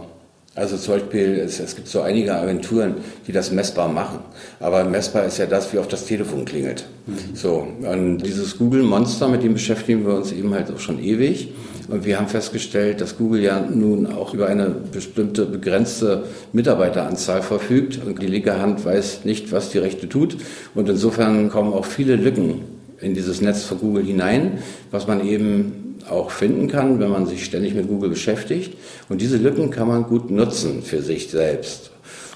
Also 0.53 0.77
zum 0.77 0.93
Beispiel, 0.93 1.39
es, 1.43 1.59
es, 1.59 1.75
gibt 1.75 1.87
so 1.87 2.01
einige 2.01 2.33
Agenturen, 2.33 2.95
die 3.27 3.31
das 3.31 3.51
messbar 3.51 3.89
machen. 3.89 4.19
Aber 4.59 4.85
messbar 4.85 5.25
ist 5.25 5.37
ja 5.37 5.47
das, 5.47 5.73
wie 5.73 5.79
oft 5.79 5.91
das 5.91 6.05
Telefon 6.05 6.45
klingelt. 6.45 6.85
Mhm. 7.07 7.35
So, 7.35 7.67
und 7.81 8.19
dieses 8.19 8.57
Google-Monster, 8.57 9.27
mit 9.27 9.43
dem 9.43 9.53
beschäftigen 9.53 10.05
wir 10.05 10.13
uns 10.13 10.31
eben 10.31 10.53
halt 10.53 10.71
auch 10.71 10.79
schon 10.79 10.99
ewig. 10.99 11.49
Und 11.87 12.05
wir 12.05 12.17
haben 12.17 12.27
festgestellt, 12.27 13.01
dass 13.01 13.17
Google 13.17 13.41
ja 13.41 13.59
nun 13.59 14.07
auch 14.07 14.33
über 14.33 14.47
eine 14.47 14.69
bestimmte 14.69 15.45
begrenzte 15.45 16.23
Mitarbeiteranzahl 16.51 17.41
verfügt. 17.41 17.99
Und 18.05 18.21
die 18.21 18.27
linke 18.27 18.59
Hand 18.59 18.83
weiß 18.83 19.25
nicht, 19.25 19.51
was 19.51 19.69
die 19.69 19.77
rechte 19.77 20.09
tut. 20.09 20.37
Und 20.73 20.89
insofern 20.89 21.49
kommen 21.49 21.73
auch 21.73 21.85
viele 21.85 22.15
Lücken 22.15 22.61
in 23.01 23.13
dieses 23.13 23.41
Netz 23.41 23.63
von 23.63 23.79
Google 23.79 24.03
hinein, 24.03 24.59
was 24.89 25.07
man 25.07 25.25
eben 25.25 25.97
auch 26.09 26.31
finden 26.31 26.67
kann, 26.67 26.99
wenn 26.99 27.09
man 27.09 27.25
sich 27.25 27.45
ständig 27.45 27.73
mit 27.75 27.87
Google 27.87 28.09
beschäftigt. 28.09 28.77
Und 29.09 29.21
diese 29.21 29.37
Lücken 29.37 29.69
kann 29.69 29.87
man 29.87 30.03
gut 30.03 30.31
nutzen 30.31 30.81
für 30.81 31.01
sich 31.01 31.29
selbst. 31.29 31.91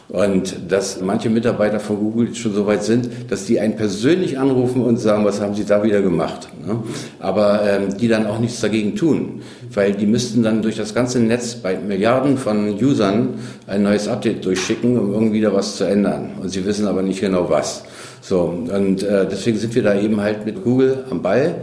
Und 0.09 0.71
dass 0.71 1.01
manche 1.01 1.29
Mitarbeiter 1.29 1.79
von 1.79 1.99
Google 1.99 2.33
schon 2.33 2.53
so 2.53 2.65
weit 2.65 2.83
sind, 2.83 3.09
dass 3.29 3.45
die 3.45 3.59
einen 3.59 3.75
persönlich 3.75 4.39
anrufen 4.39 4.81
und 4.81 4.97
sagen, 4.97 5.23
was 5.23 5.39
haben 5.39 5.53
sie 5.53 5.65
da 5.65 5.83
wieder 5.83 6.01
gemacht. 6.01 6.49
Ne? 6.65 6.79
Aber 7.19 7.61
ähm, 7.63 7.95
die 7.95 8.07
dann 8.07 8.25
auch 8.25 8.39
nichts 8.39 8.59
dagegen 8.59 8.95
tun, 8.95 9.43
weil 9.71 9.93
die 9.93 10.07
müssten 10.07 10.41
dann 10.41 10.63
durch 10.63 10.77
das 10.77 10.95
ganze 10.95 11.19
Netz 11.19 11.53
bei 11.53 11.77
Milliarden 11.77 12.39
von 12.39 12.73
Usern 12.73 13.35
ein 13.67 13.83
neues 13.83 14.07
Update 14.07 14.43
durchschicken, 14.43 14.97
um 14.97 15.13
irgendwie 15.13 15.41
da 15.41 15.53
was 15.53 15.75
zu 15.77 15.83
ändern. 15.83 16.31
Und 16.41 16.49
sie 16.49 16.65
wissen 16.65 16.87
aber 16.87 17.03
nicht 17.03 17.21
genau 17.21 17.47
was. 17.47 17.83
So, 18.21 18.65
und 18.73 19.03
äh, 19.03 19.27
deswegen 19.29 19.59
sind 19.59 19.75
wir 19.75 19.83
da 19.83 19.99
eben 19.99 20.19
halt 20.21 20.43
mit 20.43 20.63
Google 20.63 21.05
am 21.11 21.21
Ball. 21.21 21.53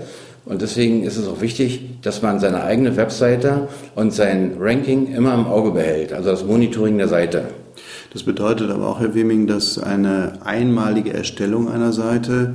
Und 0.44 0.62
deswegen 0.62 1.02
ist 1.02 1.16
es 1.16 1.26
auch 1.26 1.40
wichtig, 1.40 2.00
dass 2.02 2.22
man 2.22 2.38
seine 2.38 2.62
eigene 2.62 2.96
Webseite 2.96 3.66
und 3.96 4.14
sein 4.14 4.52
Ranking 4.60 5.12
immer 5.12 5.34
im 5.34 5.46
Auge 5.48 5.72
behält, 5.72 6.12
also 6.12 6.30
das 6.30 6.44
Monitoring 6.44 6.96
der 6.98 7.08
Seite. 7.08 7.48
Das 8.16 8.22
bedeutet 8.22 8.70
aber 8.70 8.88
auch, 8.88 8.98
Herr 8.98 9.14
Weming, 9.14 9.46
dass 9.46 9.78
eine 9.78 10.38
einmalige 10.42 11.12
Erstellung 11.12 11.70
einer 11.70 11.92
Seite 11.92 12.54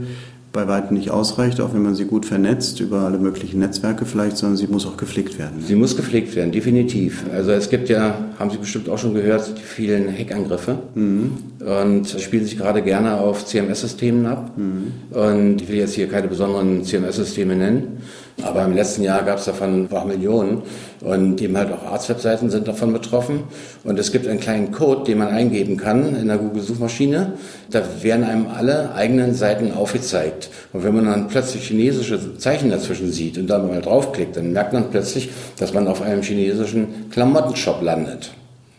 bei 0.51 0.67
weitem 0.67 0.97
nicht 0.97 1.11
ausreicht, 1.11 1.61
auch 1.61 1.75
wenn 1.75 1.83
man 1.83 1.93
sie 1.93 2.05
gut 2.05 2.25
vernetzt 2.25 2.79
über 2.79 3.01
alle 3.01 3.19
möglichen 3.19 3.59
Netzwerke 3.59 4.05
vielleicht, 4.05 4.37
sondern 4.37 4.57
sie 4.57 4.65
muss 4.65 4.87
auch 4.87 4.97
gepflegt 4.97 5.37
werden. 5.37 5.63
Sie 5.63 5.75
muss 5.75 5.95
gepflegt 5.95 6.35
werden, 6.35 6.51
definitiv. 6.51 7.25
Also 7.31 7.51
es 7.51 7.69
gibt 7.69 7.89
ja, 7.89 8.15
haben 8.39 8.49
Sie 8.49 8.57
bestimmt 8.57 8.89
auch 8.89 8.97
schon 8.97 9.13
gehört, 9.13 9.55
die 9.55 9.61
vielen 9.61 10.11
Hackangriffe 10.11 10.79
mhm. 10.95 11.37
und 11.59 12.09
spielen 12.19 12.43
sich 12.43 12.57
gerade 12.57 12.81
gerne 12.81 13.17
auf 13.17 13.45
CMS-Systemen 13.45 14.25
ab. 14.25 14.57
Mhm. 14.57 15.15
Und 15.15 15.61
ich 15.61 15.69
will 15.69 15.77
jetzt 15.77 15.93
hier 15.93 16.07
keine 16.07 16.27
besonderen 16.27 16.83
CMS-Systeme 16.83 17.55
nennen. 17.55 17.99
Aber 18.43 18.63
im 18.65 18.73
letzten 18.75 19.03
Jahr 19.03 19.23
gab 19.23 19.37
es 19.37 19.45
davon 19.45 19.83
ein 19.83 19.87
paar 19.87 20.05
Millionen 20.05 20.63
und 21.01 21.41
eben 21.41 21.57
halt 21.57 21.71
auch 21.71 21.91
Arztwebseiten 21.91 22.49
sind 22.49 22.67
davon 22.67 22.93
betroffen. 22.93 23.43
Und 23.83 23.99
es 23.99 24.11
gibt 24.11 24.27
einen 24.27 24.39
kleinen 24.39 24.71
Code, 24.71 25.03
den 25.03 25.19
man 25.19 25.29
eingeben 25.29 25.77
kann 25.77 26.15
in 26.15 26.27
der 26.27 26.37
Google-Suchmaschine. 26.37 27.33
Da 27.69 27.83
werden 28.01 28.23
einem 28.23 28.47
alle 28.47 28.93
eigenen 28.93 29.35
Seiten 29.35 29.73
aufgezeigt. 29.73 30.49
Und 30.73 30.83
wenn 30.83 30.95
man 30.95 31.05
dann 31.05 31.27
plötzlich 31.27 31.67
chinesische 31.67 32.37
Zeichen 32.37 32.69
dazwischen 32.69 33.11
sieht 33.11 33.37
und 33.37 33.47
da 33.47 33.59
mal 33.59 33.81
draufklickt, 33.81 34.37
dann 34.37 34.53
merkt 34.53 34.73
man 34.73 34.89
plötzlich, 34.89 35.29
dass 35.57 35.73
man 35.73 35.87
auf 35.87 36.01
einem 36.01 36.21
chinesischen 36.21 37.09
Klamottenshop 37.11 37.81
landet. 37.81 38.31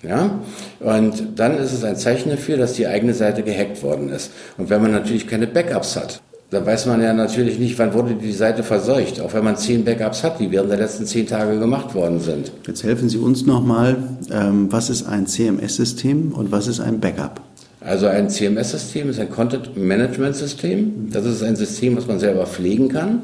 Ja? 0.02 0.38
Und 0.80 1.38
dann 1.38 1.58
ist 1.58 1.72
es 1.72 1.84
ein 1.84 1.96
Zeichen 1.96 2.30
dafür, 2.30 2.56
dass 2.56 2.74
die 2.74 2.86
eigene 2.86 3.14
Seite 3.14 3.42
gehackt 3.42 3.82
worden 3.82 4.10
ist. 4.10 4.32
Und 4.58 4.70
wenn 4.70 4.82
man 4.82 4.92
natürlich 4.92 5.26
keine 5.26 5.46
Backups 5.46 5.96
hat, 5.96 6.20
da 6.52 6.64
weiß 6.64 6.84
man 6.84 7.00
ja 7.02 7.14
natürlich 7.14 7.58
nicht, 7.58 7.78
wann 7.78 7.94
wurde 7.94 8.14
die 8.14 8.32
Seite 8.32 8.62
verseucht, 8.62 9.20
auch 9.22 9.32
wenn 9.32 9.42
man 9.42 9.56
zehn 9.56 9.86
Backups 9.86 10.22
hat, 10.22 10.38
die 10.38 10.50
während 10.50 10.70
der 10.70 10.78
letzten 10.78 11.06
zehn 11.06 11.26
Tage 11.26 11.58
gemacht 11.58 11.94
worden 11.94 12.20
sind. 12.20 12.52
Jetzt 12.66 12.84
helfen 12.84 13.08
Sie 13.08 13.16
uns 13.16 13.46
nochmal, 13.46 13.96
ähm, 14.30 14.70
was 14.70 14.90
ist 14.90 15.08
ein 15.08 15.26
CMS-System 15.26 16.32
und 16.32 16.52
was 16.52 16.66
ist 16.68 16.78
ein 16.78 17.00
Backup? 17.00 17.40
Also 17.80 18.06
ein 18.06 18.28
CMS-System 18.28 19.08
ist 19.08 19.18
ein 19.18 19.30
Content 19.30 19.78
Management 19.78 20.36
System. 20.36 21.08
Das 21.10 21.24
ist 21.24 21.42
ein 21.42 21.56
System, 21.56 21.96
was 21.96 22.06
man 22.06 22.18
selber 22.18 22.46
pflegen 22.46 22.90
kann. 22.90 23.22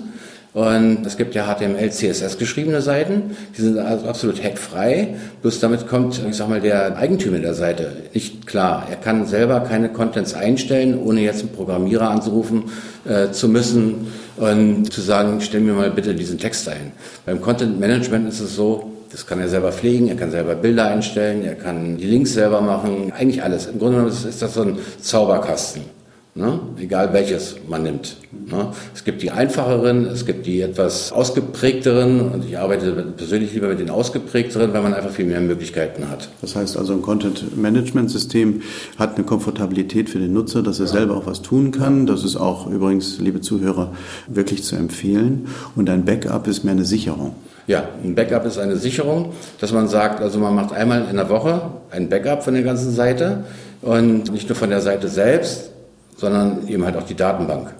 Und 0.55 1.07
es 1.07 1.17
gibt 1.17 1.35
ja 1.35 1.45
HTML, 1.45 1.91
CSS 1.91 2.39
geschriebene 2.39 2.81
Seiten, 2.81 3.37
die 3.57 3.63
sind 3.63 3.79
also 3.79 4.07
absolut 4.07 4.43
hackfrei. 4.43 5.15
Bloß 5.43 5.61
damit 5.61 5.87
kommt, 5.87 6.21
ich 6.27 6.37
sag 6.37 6.49
mal, 6.49 6.61
der 6.61 6.97
Eigentümer 6.97 7.39
der 7.39 7.55
Seite 7.55 7.93
nicht 8.15 8.47
klar. 8.47 8.87
Er 8.89 8.97
kann 8.97 9.27
selber 9.27 9.61
keine 9.61 9.91
Contents 9.91 10.35
einstellen, 10.35 10.99
ohne 10.99 11.21
jetzt 11.21 11.41
einen 11.41 11.53
Programmierer 11.53 12.11
anzurufen 12.11 12.65
äh, 13.05 13.31
zu 13.31 13.49
müssen 13.49 14.09
und 14.37 14.91
zu 14.91 15.03
sagen, 15.03 15.41
stell 15.43 15.61
mir 15.61 15.75
mal 15.75 15.91
bitte 15.91 16.15
diesen 16.15 16.39
Text 16.39 16.69
ein. 16.69 16.93
Beim 17.27 17.41
Content 17.43 17.79
Management 17.79 18.29
ist 18.29 18.41
es 18.41 18.57
so, 18.57 18.93
das 19.13 19.27
kann 19.27 19.41
er 19.41 19.49
selber 19.49 19.73
pflegen, 19.73 20.09
er 20.09 20.17
kann 20.17 20.31
selber 20.31 20.55
Bilder 20.55 20.87
einstellen, 20.87 21.45
er 21.45 21.55
kann 21.55 21.99
die 21.99 22.07
Links 22.07 22.33
selber 22.33 22.61
machen, 22.61 23.13
eigentlich 23.17 23.43
alles. 23.43 23.67
Im 23.67 23.79
Grunde 23.79 23.99
genommen 23.99 24.13
ist 24.13 24.43
das 24.43 24.55
so 24.55 24.63
ein 24.63 24.79
Zauberkasten. 25.01 25.98
Ne? 26.39 26.61
Egal 26.81 27.13
welches 27.13 27.57
man 27.69 27.83
nimmt. 27.83 28.17
Ne? 28.49 28.69
Es 28.95 29.03
gibt 29.03 29.23
die 29.23 29.33
einfacheren, 29.33 30.07
es 30.07 30.25
gibt 30.25 30.47
die 30.47 30.61
etwas 30.61 31.11
ausgeprägteren 31.11 32.21
und 32.31 32.45
ich 32.45 32.57
arbeite 32.57 32.93
persönlich 33.17 33.55
lieber 33.55 33.67
mit 33.67 33.81
den 33.81 33.91
ausgeprägteren, 33.91 34.73
weil 34.73 34.83
man 34.83 34.95
einfach 34.95 35.11
viel 35.11 35.25
mehr 35.25 35.41
Möglichkeiten 35.41 36.09
hat. 36.09 36.29
Das 36.41 36.55
heißt 36.55 36.77
also, 36.77 36.93
ein 36.93 37.03
Content-Management-System 37.03 38.63
hat 38.97 39.17
eine 39.17 39.25
Komfortabilität 39.25 40.11
für 40.11 40.21
den 40.21 40.33
Nutzer, 40.33 40.63
dass 40.63 40.79
er 40.79 40.87
ja. 40.87 40.93
selber 40.93 41.17
auch 41.17 41.27
was 41.27 41.43
tun 41.43 41.73
kann. 41.73 42.07
Das 42.07 42.23
ist 42.23 42.37
auch 42.37 42.71
übrigens, 42.71 43.19
liebe 43.19 43.41
Zuhörer, 43.41 43.93
wirklich 44.29 44.63
zu 44.63 44.77
empfehlen. 44.77 45.49
Und 45.75 45.91
ein 45.91 46.05
Backup 46.05 46.47
ist 46.47 46.63
mehr 46.63 46.75
eine 46.75 46.85
Sicherung. 46.85 47.35
Ja, 47.67 47.89
ein 48.05 48.15
Backup 48.15 48.47
ist 48.47 48.59
eine 48.59 48.77
Sicherung, 48.77 49.33
dass 49.61 49.73
man 49.73 49.89
sagt, 49.89 50.23
also 50.23 50.39
man 50.39 50.55
macht 50.55 50.73
einmal 50.73 51.09
in 51.11 51.17
der 51.17 51.29
Woche 51.31 51.63
ein 51.91 52.09
Backup 52.09 52.45
von 52.45 52.55
der 52.55 52.63
ganzen 52.63 52.93
Seite 52.93 53.43
und 53.83 54.31
nicht 54.31 54.49
nur 54.49 54.55
von 54.55 54.71
der 54.71 54.83
Seite 54.83 55.09
selbst, 55.09 55.73
sondern 56.19 56.69
eben 56.69 56.85
halt 56.85 56.97
auch 56.97 57.07
die 57.07 57.15
Datenbank. 57.15 57.73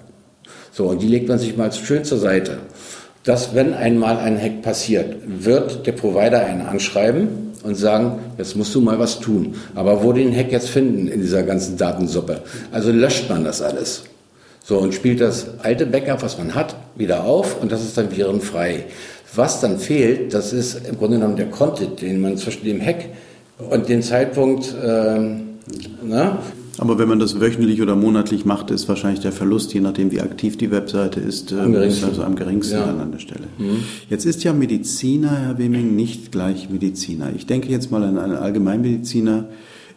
So, 0.71 0.87
und 0.87 1.01
die 1.01 1.07
legt 1.07 1.27
man 1.27 1.37
sich 1.37 1.55
mal 1.57 1.71
schön 1.71 2.03
zur 2.03 2.17
Seite. 2.17 2.57
Dass, 3.23 3.53
wenn 3.53 3.73
einmal 3.73 4.17
ein 4.17 4.41
Hack 4.41 4.61
passiert, 4.61 5.17
wird 5.25 5.85
der 5.85 5.91
Provider 5.91 6.39
einen 6.39 6.61
anschreiben 6.61 7.51
und 7.63 7.75
sagen, 7.75 8.19
jetzt 8.37 8.55
musst 8.55 8.73
du 8.73 8.81
mal 8.81 8.97
was 8.97 9.19
tun. 9.19 9.55
Aber 9.75 10.03
wo 10.03 10.13
den 10.13 10.35
Hack 10.35 10.51
jetzt 10.51 10.69
finden 10.69 11.07
in 11.07 11.21
dieser 11.21 11.43
ganzen 11.43 11.77
Datensuppe? 11.77 12.41
Also 12.71 12.91
löscht 12.91 13.29
man 13.29 13.43
das 13.43 13.61
alles. 13.61 14.03
So, 14.63 14.77
und 14.77 14.93
spielt 14.93 15.19
das 15.19 15.47
alte 15.63 15.85
Backup, 15.85 16.21
was 16.21 16.37
man 16.37 16.55
hat, 16.55 16.75
wieder 16.95 17.25
auf 17.25 17.61
und 17.61 17.71
das 17.71 17.83
ist 17.83 17.97
dann 17.97 18.15
virenfrei. 18.15 18.85
Was 19.35 19.61
dann 19.61 19.79
fehlt, 19.79 20.33
das 20.33 20.53
ist 20.53 20.87
im 20.87 20.97
Grunde 20.97 21.17
genommen 21.17 21.35
der 21.35 21.49
Content, 21.49 22.01
den 22.01 22.21
man 22.21 22.37
zwischen 22.37 22.63
dem 22.65 22.81
Hack 22.81 23.05
und 23.69 23.89
dem 23.89 24.01
Zeitpunkt, 24.01 24.73
ähm, 24.83 25.59
na, 26.03 26.39
aber 26.79 26.97
wenn 26.97 27.09
man 27.09 27.19
das 27.19 27.39
wöchentlich 27.39 27.81
oder 27.81 27.95
monatlich 27.95 28.45
macht, 28.45 28.71
ist 28.71 28.87
wahrscheinlich 28.87 29.19
der 29.19 29.31
Verlust, 29.31 29.73
je 29.73 29.81
nachdem 29.81 30.11
wie 30.11 30.21
aktiv 30.21 30.57
die 30.57 30.71
Webseite 30.71 31.19
ist, 31.19 31.53
am 31.53 31.75
äh, 31.75 31.87
ist 31.87 32.03
also 32.03 32.23
am 32.23 32.35
geringsten 32.35 32.75
ja. 32.75 32.85
an 32.85 33.11
der 33.11 33.19
Stelle. 33.19 33.47
Mhm. 33.57 33.83
Jetzt 34.09 34.25
ist 34.25 34.43
ja 34.43 34.53
Mediziner, 34.53 35.31
Herr 35.31 35.57
Weming, 35.57 35.95
nicht 35.95 36.31
gleich 36.31 36.69
Mediziner. 36.69 37.31
Ich 37.35 37.45
denke 37.45 37.69
jetzt 37.69 37.91
mal 37.91 38.03
an 38.03 38.17
einen 38.17 38.35
Allgemeinmediziner, 38.35 39.45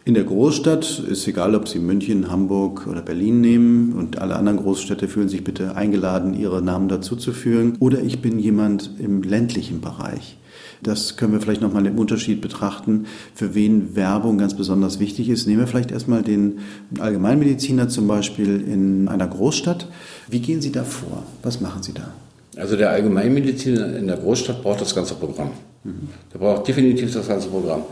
in 0.05 0.15
der 0.15 0.25
Großstadt 0.25 0.99
ist 1.09 1.25
egal, 1.29 1.55
ob 1.55 1.69
Sie 1.69 1.79
München, 1.79 2.29
Hamburg 2.29 2.87
oder 2.87 3.01
Berlin 3.01 3.39
nehmen 3.39 3.93
und 3.93 4.19
alle 4.19 4.35
anderen 4.35 4.57
Großstädte 4.57 5.07
fühlen 5.07 5.29
sich 5.29 5.45
bitte 5.45 5.77
eingeladen, 5.77 6.33
ihre 6.33 6.61
Namen 6.61 6.89
dazuzuführen. 6.89 7.77
Oder 7.79 8.01
ich 8.01 8.21
bin 8.21 8.37
jemand 8.37 8.91
im 8.99 9.23
ländlichen 9.23 9.79
Bereich. 9.79 10.37
Das 10.83 11.17
können 11.17 11.33
wir 11.33 11.41
vielleicht 11.41 11.61
nochmal 11.61 11.85
im 11.85 11.97
Unterschied 11.97 12.41
betrachten, 12.41 13.05
für 13.33 13.55
wen 13.55 13.95
Werbung 13.95 14.37
ganz 14.37 14.55
besonders 14.55 14.99
wichtig 14.99 15.29
ist. 15.29 15.47
Nehmen 15.47 15.59
wir 15.59 15.67
vielleicht 15.67 15.91
erstmal 15.91 16.21
den 16.21 16.59
Allgemeinmediziner 16.99 17.89
zum 17.89 18.07
Beispiel 18.07 18.61
in 18.67 19.07
einer 19.07 19.27
Großstadt. 19.27 19.87
Wie 20.29 20.39
gehen 20.39 20.61
Sie 20.61 20.71
da 20.71 20.83
vor? 20.83 21.23
Was 21.41 21.61
machen 21.61 21.83
Sie 21.83 21.93
da? 21.93 22.13
Also 22.55 22.75
der 22.75 22.91
Allgemeinmediziner 22.91 23.97
in 23.97 24.07
der 24.07 24.17
Großstadt 24.17 24.61
braucht 24.61 24.81
das 24.81 24.93
ganze 24.93 25.15
Programm. 25.15 25.51
Mhm. 25.83 26.09
Der 26.33 26.39
braucht 26.39 26.67
definitiv 26.67 27.13
das 27.13 27.27
ganze 27.27 27.47
Programm. 27.47 27.83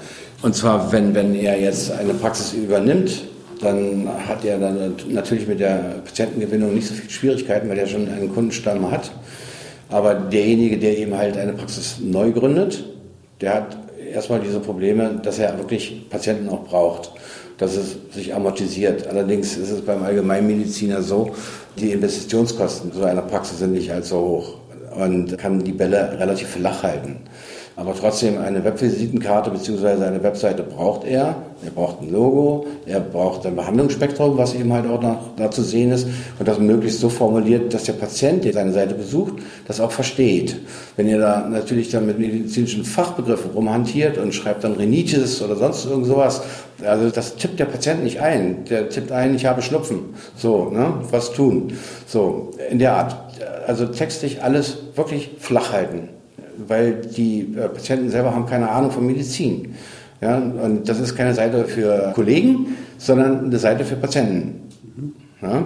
Und 0.42 0.56
zwar, 0.56 0.92
wenn, 0.92 1.16
wenn 1.16 1.34
er 1.36 1.60
jetzt 1.60 1.92
eine 1.92 2.14
Praxis 2.14 2.54
übernimmt, 2.54 3.24
dann 3.62 4.08
hat 4.28 4.44
er 4.44 4.60
dann 4.60 4.96
natürlich 5.10 5.48
mit 5.48 5.60
der 5.60 6.02
Patientengewinnung 6.04 6.74
nicht 6.74 6.88
so 6.88 6.94
viele 6.94 7.10
Schwierigkeiten, 7.10 7.70
weil 7.70 7.78
er 7.78 7.88
schon 7.88 8.08
einen 8.08 8.34
Kundenstamm 8.34 8.90
hat. 8.90 9.12
Aber 9.92 10.16
derjenige, 10.16 10.78
der 10.78 10.98
eben 10.98 11.16
halt 11.16 11.38
eine 11.38 11.54
Praxis 11.54 11.98
neu 12.02 12.32
gründet, 12.32 12.84
der 13.42 13.54
hat 13.54 13.78
erstmal 14.14 14.40
diese 14.40 14.60
Probleme, 14.60 15.20
dass 15.24 15.38
er 15.38 15.58
wirklich 15.58 16.10
Patienten 16.10 16.50
auch 16.50 16.64
braucht, 16.64 17.12
dass 17.58 17.76
es 17.76 17.98
sich 18.12 18.34
amortisiert. 18.34 19.08
Allerdings 19.08 19.58
ist 19.58 19.70
es 19.70 19.82
beim 19.82 20.04
Allgemeinmediziner 20.04 21.02
so, 21.02 21.32
die 21.78 21.92
Investitionskosten 21.92 22.92
so 22.94 23.04
einer 23.04 23.22
Praxis 23.22 23.60
sind 23.60 23.74
nicht 23.74 23.92
allzu 23.92 24.18
hoch 24.18 24.54
und 24.96 25.38
kann 25.38 25.64
die 25.64 25.74
Bälle 25.74 26.18
relativ 26.20 26.48
flach 26.50 26.84
halten. 26.84 27.18
Aber 27.78 27.96
trotzdem 27.96 28.38
eine 28.38 28.64
Webvisitenkarte 28.66 29.50
bzw. 29.50 30.04
eine 30.04 30.22
Webseite 30.22 30.62
braucht 30.62 31.06
er. 31.06 31.36
Er 31.64 31.72
braucht 31.74 32.02
ein 32.02 32.12
Logo, 32.12 32.66
er 32.86 33.00
braucht 33.00 33.46
ein 33.46 33.56
Behandlungsspektrum, 33.56 34.38
was 34.38 34.56
eben 34.56 34.74
halt 34.74 34.88
auch 34.88 35.02
noch 35.02 35.36
da 35.38 35.50
zu 35.52 35.62
sehen 35.62 35.92
ist 35.92 36.08
und 36.40 36.48
das 36.48 36.60
möglichst 36.60 37.00
so 37.00 37.08
formuliert, 37.08 37.74
dass 37.74 37.84
der 37.84 37.94
Patient, 37.94 38.44
der 38.44 38.54
seine 38.54 38.74
Seite 38.74 38.96
besucht, 38.96 39.36
das 39.68 39.80
auch 39.80 39.92
versteht. 39.92 40.60
Wenn 40.98 41.08
ihr 41.08 41.20
da 41.20 41.48
natürlich 41.48 41.90
dann 41.90 42.08
mit 42.08 42.20
medizinischen 42.20 42.84
Fachbegriffen 42.84 43.52
rumhantiert 43.52 44.18
und 44.18 44.34
schreibt 44.34 44.64
dann 44.64 44.74
Rhinitis 44.74 45.42
oder 45.42 45.56
sonst 45.56 45.86
irgend 45.86 46.08
sowas, 46.08 46.42
also 46.84 47.10
das 47.10 47.36
tippt 47.36 47.60
der 47.60 47.66
Patient 47.66 48.04
nicht 48.04 48.20
ein. 48.20 48.66
Der 48.66 48.90
tippt 48.90 49.12
ein, 49.12 49.36
ich 49.36 49.46
habe 49.46 49.62
Schnupfen. 49.62 50.16
So, 50.36 50.72
ne? 50.72 50.96
Was 51.12 51.32
tun? 51.32 51.74
So, 52.08 52.52
in 52.70 52.80
der 52.80 52.96
Art. 52.96 53.16
Also 53.68 53.86
textlich 53.86 54.44
alles 54.44 54.78
wirklich 54.96 55.32
flach 55.40 55.72
halten 55.72 56.10
weil 56.68 56.96
die 56.96 57.56
äh, 57.56 57.68
Patienten 57.68 58.10
selber 58.10 58.34
haben 58.34 58.46
keine 58.46 58.70
Ahnung 58.70 58.92
von 58.92 59.06
Medizin. 59.06 59.76
Ja, 60.22 60.38
und 60.38 60.88
das 60.88 61.00
ist 61.00 61.16
keine 61.16 61.34
Seite 61.34 61.66
für 61.66 62.12
Kollegen, 62.14 62.78
sondern 62.98 63.46
eine 63.46 63.58
Seite 63.58 63.84
für 63.84 63.96
Patienten. 63.96 64.70
Ja? 65.42 65.66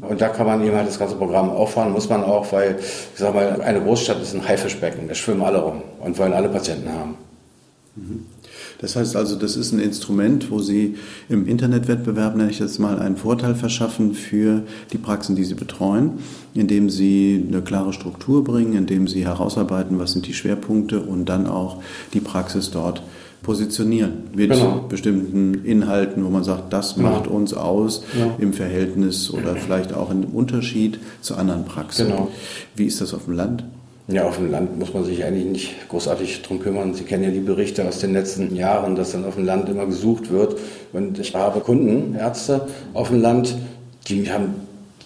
Und 0.00 0.20
da 0.20 0.28
kann 0.28 0.46
man 0.46 0.64
eben 0.64 0.74
halt 0.74 0.88
das 0.88 0.98
ganze 0.98 1.14
Programm 1.14 1.50
auffahren, 1.50 1.92
muss 1.92 2.08
man 2.08 2.24
auch, 2.24 2.50
weil, 2.52 2.76
ich 2.80 3.18
sag 3.18 3.32
mal, 3.32 3.60
eine 3.62 3.80
Großstadt 3.80 4.20
ist 4.20 4.34
ein 4.34 4.46
Haifischbecken, 4.46 5.06
da 5.06 5.14
schwimmen 5.14 5.42
alle 5.42 5.58
rum 5.58 5.82
und 6.00 6.18
wollen 6.18 6.32
alle 6.32 6.48
Patienten 6.48 6.90
haben. 6.90 7.14
Mhm. 7.94 8.26
Das 8.82 8.96
heißt 8.96 9.16
also, 9.16 9.36
das 9.36 9.56
ist 9.56 9.72
ein 9.72 9.78
Instrument, 9.78 10.50
wo 10.50 10.58
Sie 10.58 10.96
im 11.28 11.46
Internetwettbewerb, 11.46 12.36
nenne 12.36 12.50
ich 12.50 12.58
das 12.58 12.78
mal, 12.80 12.98
einen 12.98 13.16
Vorteil 13.16 13.54
verschaffen 13.54 14.12
für 14.12 14.64
die 14.92 14.98
Praxen, 14.98 15.36
die 15.36 15.44
Sie 15.44 15.54
betreuen, 15.54 16.18
indem 16.52 16.90
Sie 16.90 17.42
eine 17.48 17.62
klare 17.62 17.92
Struktur 17.92 18.42
bringen, 18.42 18.74
indem 18.74 19.06
Sie 19.06 19.24
herausarbeiten, 19.24 19.98
was 20.00 20.12
sind 20.12 20.26
die 20.26 20.34
Schwerpunkte 20.34 21.00
und 21.00 21.26
dann 21.26 21.46
auch 21.46 21.80
die 22.12 22.20
Praxis 22.20 22.70
dort 22.72 23.02
positionieren 23.42 24.24
mit 24.34 24.50
genau. 24.50 24.84
bestimmten 24.88 25.64
Inhalten, 25.64 26.24
wo 26.24 26.30
man 26.30 26.44
sagt, 26.44 26.72
das 26.72 26.96
genau. 26.96 27.10
macht 27.10 27.28
uns 27.28 27.54
aus 27.54 28.02
ja. 28.18 28.34
im 28.38 28.52
Verhältnis 28.52 29.30
oder 29.30 29.56
vielleicht 29.56 29.94
auch 29.94 30.10
im 30.10 30.24
Unterschied 30.24 30.98
zu 31.20 31.36
anderen 31.36 31.64
Praxen. 31.64 32.08
Genau. 32.08 32.28
Wie 32.76 32.86
ist 32.86 33.00
das 33.00 33.14
auf 33.14 33.24
dem 33.24 33.34
Land? 33.34 33.64
Ja, 34.08 34.24
auf 34.24 34.36
dem 34.36 34.50
Land 34.50 34.78
muss 34.78 34.92
man 34.92 35.04
sich 35.04 35.24
eigentlich 35.24 35.44
nicht 35.44 35.88
großartig 35.88 36.42
drum 36.42 36.58
kümmern. 36.58 36.92
Sie 36.94 37.04
kennen 37.04 37.22
ja 37.22 37.30
die 37.30 37.40
Berichte 37.40 37.86
aus 37.86 38.00
den 38.00 38.12
letzten 38.12 38.54
Jahren, 38.54 38.96
dass 38.96 39.12
dann 39.12 39.24
auf 39.24 39.36
dem 39.36 39.44
Land 39.44 39.68
immer 39.68 39.86
gesucht 39.86 40.30
wird. 40.30 40.56
Und 40.92 41.18
ich 41.20 41.34
habe 41.34 41.60
Kunden, 41.60 42.16
Ärzte 42.16 42.66
auf 42.94 43.08
dem 43.08 43.22
Land, 43.22 43.56
die 44.08 44.30
haben 44.30 44.54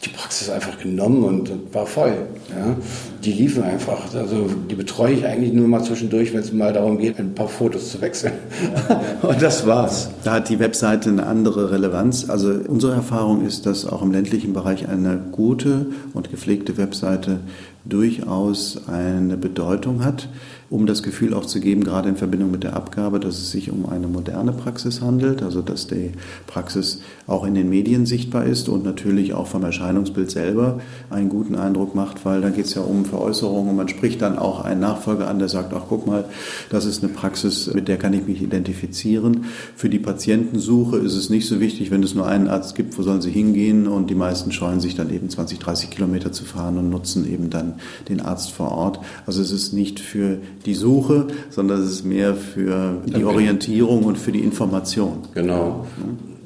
die 0.05 0.11
Praxis 0.11 0.51
einfach 0.51 0.79
genommen 0.79 1.25
und, 1.25 1.75
war 1.75 1.87
voll. 1.87 2.15
Ja. 2.51 2.77
Die 3.25 3.33
liefen 3.33 3.63
einfach. 3.63 4.15
Also 4.15 4.49
die 4.71 4.75
betreue 4.75 5.13
ich 5.15 5.27
eigentlich 5.27 5.53
nur 5.53 5.69
mal 5.69 5.83
zwischendurch, 5.83 6.33
wenn 6.33 6.41
es 6.41 6.53
mal 6.53 6.73
darum 6.73 6.99
geht, 6.99 7.19
ein 7.19 7.35
paar 7.35 7.49
Fotos 7.49 7.91
zu 7.91 8.01
wechseln. 8.01 8.33
und 9.23 9.43
das 9.43 9.67
war's. 9.67 10.11
Da 10.25 10.35
hat 10.35 10.49
die 10.49 10.59
Webseite 10.59 11.11
eine 11.11 11.27
andere 11.27 11.71
Relevanz. 11.71 12.31
Also 12.31 12.51
unsere 12.69 12.95
Erfahrung 12.95 13.45
ist, 13.45 13.67
dass 13.67 13.87
auch 13.87 14.03
im 14.03 14.13
ländlichen 14.13 14.53
Bereich 14.53 14.89
eine 14.89 15.19
gute 15.33 15.87
und 16.15 16.31
gepflegte 16.31 16.77
Webseite 16.77 17.41
durchaus 17.89 18.89
eine 18.89 19.37
Bedeutung 19.37 20.05
hat 20.05 20.29
um 20.69 20.87
das 20.87 21.03
Gefühl 21.03 21.35
auch 21.35 21.47
zu 21.47 21.61
geben, 21.61 21.85
gerade 21.85 22.09
in 22.09 22.17
Verbindung 22.17 22.51
mit 22.51 22.65
der 22.65 22.75
Abgabe, 22.75 23.21
dass 23.21 23.39
es 23.39 23.51
sich 23.51 23.71
um 23.71 23.87
eine 23.87 24.09
moderne 24.09 24.53
Praxis 24.53 25.01
handelt, 25.01 25.43
also 25.43 25.63
dass 25.63 25.87
die 25.87 26.13
Praxis 26.47 27.01
auch 27.27 27.45
in 27.45 27.55
den 27.55 27.69
Medien 27.69 28.07
sichtbar 28.07 28.45
ist 28.47 28.69
und 28.69 28.85
natürlich 28.85 29.33
auch 29.35 29.47
vom 29.47 29.63
Erscheinungsbild 29.63 30.31
selber 30.31 30.81
einen 31.11 31.29
guten 31.29 31.55
Eindruck 31.55 31.95
macht, 31.95 32.25
weil 32.25 32.41
da 32.41 32.51
geht 32.51 32.67
es 32.67 32.75
ja 32.75 32.83
um 32.83 33.05
Veräußerungen 33.05 33.71
und 33.71 33.77
man 33.77 33.89
spricht 33.89 34.23
dann 34.23 34.39
auch 34.39 34.65
einen 34.65 34.81
Nachfolger 34.81 35.29
an, 35.29 35.39
der 35.39 35.49
sagt, 35.49 35.73
ach 35.73 35.85
guck 35.89 36.07
mal, 36.07 36.25
das 36.71 36.85
ist 36.85 37.03
eine 37.03 37.13
Praxis, 37.13 37.73
mit 37.73 37.87
der 37.87 37.97
kann 37.97 38.13
ich 38.13 38.27
mich 38.27 38.43
identifizieren. 38.43 39.45
Für 39.77 39.89
die 39.89 39.99
Patientensuche 39.99 40.97
ist 40.99 41.15
es 41.15 41.31
nicht 41.31 41.47
so 41.47 41.61
wichtig, 41.61 41.91
wenn 41.91 42.03
es 42.03 42.15
nur 42.15 42.27
einen 42.27 42.49
Arzt 42.49 42.75
gibt, 42.75 42.99
wo 42.99 43.03
sollen 43.03 43.23
sie 43.23 43.31
hingehen 43.31 43.87
und 43.87 44.11
die 44.11 44.15
meisten 44.15 44.51
scheuen 44.51 44.81
sich 44.81 44.97
dann 44.97 45.11
eben 45.11 45.31
20, 45.31 45.59
30 45.61 45.91
Kilometer 45.91 46.33
zu 46.33 46.45
fahren 46.45 46.79
und 46.79 46.91
nutzen 46.91 47.31
eben 47.31 47.51
dann 47.51 47.75
den 48.09 48.21
Arzt 48.21 48.51
vor 48.51 48.73
Ort. 48.73 49.01
Also 49.27 49.43
es 49.43 49.53
ist 49.53 49.73
nicht 49.73 50.01
für 50.01 50.39
die 50.65 50.75
Suche, 50.75 51.27
sondern 51.51 51.83
es 51.83 51.91
ist 51.91 52.05
mehr 52.05 52.35
für 52.35 53.01
die 53.05 53.25
Orientierung 53.25 54.05
und 54.05 54.19
für 54.19 54.33
die 54.33 54.41
Information. 54.41 55.19
Genau. 55.35 55.87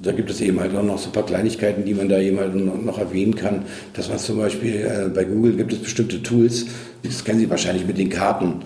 Da 0.02 0.12
gibt 0.12 0.30
es 0.30 0.40
eben 0.40 0.58
halt 0.60 0.74
auch 0.74 0.82
noch 0.82 0.98
so 0.98 1.10
ein 1.10 1.12
paar 1.12 1.26
Kleinigkeiten, 1.26 1.84
die 1.84 1.92
man 1.92 2.08
da 2.08 2.18
eben 2.18 2.38
halt 2.38 2.54
noch 2.54 2.98
erwähnen 2.98 3.34
kann. 3.34 3.64
Dass 3.92 4.08
man 4.08 4.18
zum 4.18 4.38
Beispiel 4.38 4.76
äh, 4.76 5.08
bei 5.14 5.24
Google 5.24 5.52
gibt 5.52 5.72
es 5.72 5.78
bestimmte 5.78 6.22
Tools, 6.22 6.66
das 7.02 7.22
kennen 7.22 7.38
Sie 7.38 7.50
wahrscheinlich 7.50 7.86
mit 7.86 7.98
den 7.98 8.08
Karten. 8.08 8.62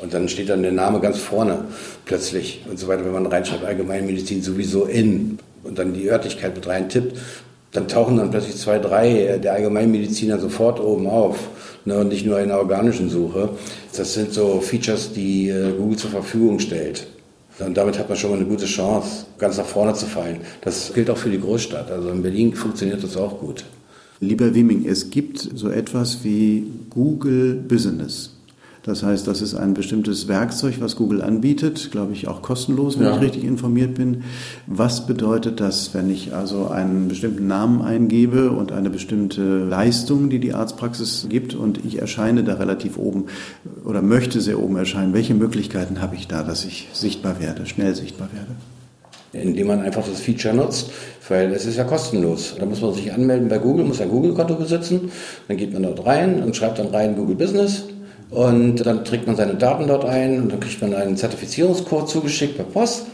Und 0.00 0.14
dann 0.14 0.28
steht 0.28 0.48
dann 0.48 0.62
der 0.62 0.72
Name 0.72 1.00
ganz 1.00 1.18
vorne 1.18 1.64
plötzlich 2.04 2.64
und 2.70 2.78
so 2.78 2.86
weiter, 2.86 3.04
wenn 3.04 3.12
man 3.12 3.26
reinschreibt 3.26 3.64
Allgemeinmedizin 3.64 4.42
sowieso 4.42 4.84
in 4.84 5.38
und 5.64 5.78
dann 5.78 5.92
die 5.92 6.08
Örtlichkeit 6.08 6.54
mit 6.54 6.68
rein 6.68 6.88
tippt, 6.88 7.18
dann 7.72 7.88
tauchen 7.88 8.16
dann 8.16 8.30
plötzlich 8.30 8.56
zwei, 8.56 8.78
drei 8.78 9.38
der 9.42 9.52
Allgemeinmediziner 9.54 10.38
sofort 10.38 10.80
oben 10.80 11.06
auf 11.06 11.36
ne, 11.88 11.98
und 11.98 12.08
nicht 12.08 12.24
nur 12.24 12.40
in 12.40 12.48
der 12.48 12.58
organischen 12.58 13.10
Suche. 13.10 13.50
Das 13.96 14.14
sind 14.14 14.32
so 14.32 14.60
Features, 14.60 15.12
die 15.12 15.48
äh, 15.48 15.72
Google 15.76 15.98
zur 15.98 16.10
Verfügung 16.10 16.60
stellt. 16.60 17.06
Und 17.58 17.76
damit 17.76 17.98
hat 17.98 18.08
man 18.08 18.16
schon 18.16 18.30
mal 18.30 18.36
eine 18.36 18.46
gute 18.46 18.66
Chance, 18.66 19.26
ganz 19.36 19.56
nach 19.56 19.66
vorne 19.66 19.92
zu 19.94 20.06
fallen. 20.06 20.38
Das 20.60 20.92
gilt 20.94 21.10
auch 21.10 21.16
für 21.16 21.30
die 21.30 21.40
Großstadt. 21.40 21.90
Also 21.90 22.10
in 22.10 22.22
Berlin 22.22 22.54
funktioniert 22.54 23.02
das 23.02 23.16
auch 23.16 23.40
gut. 23.40 23.64
Lieber 24.20 24.54
Wieming, 24.54 24.86
es 24.86 25.10
gibt 25.10 25.38
so 25.38 25.68
etwas 25.68 26.22
wie 26.22 26.66
Google 26.90 27.54
Business. 27.54 28.37
Das 28.88 29.02
heißt, 29.02 29.28
das 29.28 29.42
ist 29.42 29.54
ein 29.54 29.74
bestimmtes 29.74 30.28
Werkzeug, 30.28 30.76
was 30.80 30.96
Google 30.96 31.20
anbietet, 31.20 31.90
glaube 31.90 32.14
ich 32.14 32.26
auch 32.26 32.40
kostenlos, 32.40 32.98
wenn 32.98 33.04
ja. 33.04 33.16
ich 33.16 33.20
richtig 33.20 33.44
informiert 33.44 33.92
bin. 33.92 34.24
Was 34.66 35.06
bedeutet 35.06 35.60
das, 35.60 35.92
wenn 35.92 36.08
ich 36.08 36.32
also 36.32 36.68
einen 36.68 37.06
bestimmten 37.06 37.46
Namen 37.46 37.82
eingebe 37.82 38.50
und 38.50 38.72
eine 38.72 38.88
bestimmte 38.88 39.58
Leistung, 39.58 40.30
die 40.30 40.38
die 40.38 40.54
Arztpraxis 40.54 41.26
gibt 41.28 41.54
und 41.54 41.84
ich 41.84 41.98
erscheine 41.98 42.44
da 42.44 42.54
relativ 42.54 42.96
oben 42.96 43.26
oder 43.84 44.00
möchte 44.00 44.40
sehr 44.40 44.58
oben 44.58 44.76
erscheinen? 44.76 45.12
Welche 45.12 45.34
Möglichkeiten 45.34 46.00
habe 46.00 46.16
ich 46.16 46.26
da, 46.26 46.42
dass 46.42 46.64
ich 46.64 46.88
sichtbar 46.94 47.40
werde, 47.40 47.66
schnell 47.66 47.94
sichtbar 47.94 48.30
werde? 48.32 48.52
indem 49.34 49.66
man 49.66 49.82
einfach 49.82 50.08
das 50.08 50.20
Feature 50.20 50.54
nutzt, 50.54 50.90
weil 51.28 51.52
es 51.52 51.66
ist 51.66 51.76
ja 51.76 51.84
kostenlos. 51.84 52.54
Da 52.58 52.64
muss 52.64 52.80
man 52.80 52.94
sich 52.94 53.12
anmelden 53.12 53.48
bei 53.48 53.58
Google, 53.58 53.84
muss 53.84 54.00
ein 54.00 54.08
Google-Konto 54.08 54.54
besitzen, 54.54 55.12
dann 55.48 55.58
geht 55.58 55.74
man 55.74 55.82
dort 55.82 56.06
rein 56.06 56.42
und 56.42 56.56
schreibt 56.56 56.78
dann 56.78 56.86
rein 56.86 57.14
Google 57.14 57.36
Business 57.36 57.84
und 58.30 58.84
dann 58.84 59.04
trägt 59.04 59.26
man 59.26 59.36
seine 59.36 59.54
Daten 59.54 59.86
dort 59.86 60.04
ein 60.04 60.42
und 60.42 60.52
dann 60.52 60.60
kriegt 60.60 60.82
man 60.82 60.94
einen 60.94 61.16
Zertifizierungscode 61.16 62.08
zugeschickt 62.08 62.56
per 62.56 62.64
Post. 62.64 63.06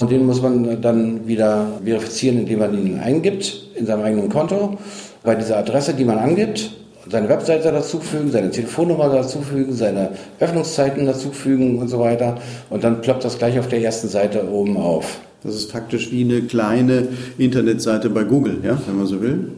Und 0.00 0.10
den 0.10 0.26
muss 0.26 0.42
man 0.42 0.80
dann 0.80 1.26
wieder 1.26 1.66
verifizieren, 1.84 2.38
indem 2.38 2.60
man 2.60 2.74
ihn 2.74 2.98
eingibt 2.98 3.70
in 3.74 3.86
seinem 3.86 4.02
eigenen 4.02 4.28
Konto. 4.28 4.78
Bei 5.22 5.34
dieser 5.34 5.58
Adresse, 5.58 5.94
die 5.94 6.04
man 6.04 6.18
angibt, 6.18 6.70
seine 7.08 7.28
Webseite 7.28 7.70
dazufügen, 7.70 8.30
seine 8.30 8.50
Telefonnummer 8.50 9.08
dazufügen, 9.08 9.72
seine 9.72 10.10
Öffnungszeiten 10.40 11.06
dazufügen 11.06 11.78
und 11.78 11.88
so 11.88 12.00
weiter. 12.00 12.36
Und 12.70 12.82
dann 12.82 13.00
ploppt 13.00 13.24
das 13.24 13.38
gleich 13.38 13.58
auf 13.58 13.68
der 13.68 13.82
ersten 13.82 14.08
Seite 14.08 14.50
oben 14.50 14.76
auf. 14.76 15.20
Das 15.44 15.54
ist 15.54 15.70
faktisch 15.70 16.10
wie 16.10 16.24
eine 16.24 16.42
kleine 16.42 17.08
Internetseite 17.38 18.10
bei 18.10 18.24
Google, 18.24 18.58
ja, 18.64 18.78
wenn 18.86 18.96
man 18.96 19.06
so 19.06 19.20
will. 19.20 19.52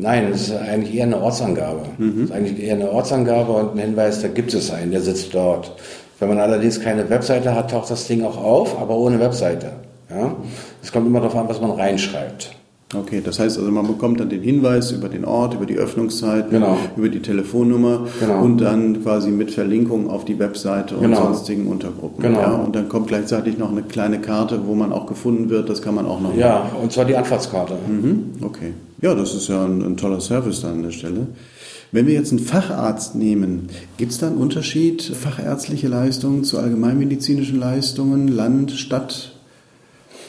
Nein, 0.00 0.28
das 0.30 0.42
ist 0.42 0.56
eigentlich 0.56 0.94
eher 0.94 1.04
eine 1.04 1.20
Ortsangabe. 1.20 1.82
Mhm. 1.98 2.20
Das 2.20 2.30
ist 2.30 2.36
eigentlich 2.36 2.62
eher 2.62 2.74
eine 2.74 2.90
Ortsangabe 2.90 3.52
und 3.52 3.74
ein 3.74 3.78
Hinweis, 3.78 4.22
da 4.22 4.28
gibt 4.28 4.52
es 4.54 4.70
einen, 4.70 4.90
der 4.90 5.00
sitzt 5.00 5.34
dort. 5.34 5.72
Wenn 6.18 6.28
man 6.28 6.38
allerdings 6.38 6.80
keine 6.80 7.08
Webseite 7.10 7.54
hat, 7.54 7.70
taucht 7.70 7.90
das 7.90 8.06
Ding 8.06 8.24
auch 8.24 8.36
auf, 8.36 8.80
aber 8.80 8.96
ohne 8.96 9.20
Webseite. 9.20 9.72
Ja? 10.10 10.34
Es 10.82 10.92
kommt 10.92 11.06
immer 11.06 11.20
darauf 11.20 11.36
an, 11.36 11.48
was 11.48 11.60
man 11.60 11.72
reinschreibt. 11.72 12.54
Okay, 12.94 13.20
das 13.24 13.40
heißt 13.40 13.58
also, 13.58 13.68
man 13.72 13.86
bekommt 13.88 14.20
dann 14.20 14.28
den 14.28 14.42
Hinweis 14.42 14.92
über 14.92 15.08
den 15.08 15.24
Ort, 15.24 15.54
über 15.54 15.66
die 15.66 15.76
Öffnungszeiten, 15.76 16.50
genau. 16.50 16.78
über 16.96 17.08
die 17.08 17.20
Telefonnummer 17.20 18.06
genau. 18.20 18.44
und 18.44 18.58
dann 18.58 19.02
quasi 19.02 19.30
mit 19.30 19.50
Verlinkung 19.50 20.08
auf 20.08 20.24
die 20.24 20.38
Webseite 20.38 20.94
und 20.94 21.02
genau. 21.02 21.24
sonstigen 21.24 21.66
Untergruppen. 21.66 22.22
Genau. 22.22 22.40
Ja, 22.40 22.52
und 22.52 22.76
dann 22.76 22.88
kommt 22.88 23.08
gleichzeitig 23.08 23.58
noch 23.58 23.72
eine 23.72 23.82
kleine 23.82 24.20
Karte, 24.20 24.60
wo 24.66 24.76
man 24.76 24.92
auch 24.92 25.06
gefunden 25.06 25.50
wird. 25.50 25.68
Das 25.68 25.82
kann 25.82 25.96
man 25.96 26.06
auch 26.06 26.20
noch. 26.20 26.36
Ja, 26.36 26.60
machen. 26.60 26.78
und 26.84 26.92
zwar 26.92 27.04
die 27.04 27.16
Anfahrtskarte. 27.16 27.74
Mhm, 27.88 28.34
okay. 28.42 28.72
Ja, 29.02 29.16
das 29.16 29.34
ist 29.34 29.48
ja 29.48 29.64
ein, 29.64 29.82
ein 29.82 29.96
toller 29.96 30.20
Service 30.20 30.60
da 30.60 30.70
an 30.70 30.84
der 30.84 30.92
Stelle. 30.92 31.26
Wenn 31.90 32.06
wir 32.06 32.14
jetzt 32.14 32.30
einen 32.30 32.40
Facharzt 32.40 33.16
nehmen, 33.16 33.68
gibt 33.96 34.12
es 34.12 34.18
da 34.18 34.28
einen 34.28 34.36
Unterschied, 34.36 35.02
fachärztliche 35.02 35.88
Leistungen 35.88 36.44
zu 36.44 36.58
allgemeinmedizinischen 36.58 37.58
Leistungen, 37.58 38.28
Land, 38.28 38.70
Stadt? 38.70 39.35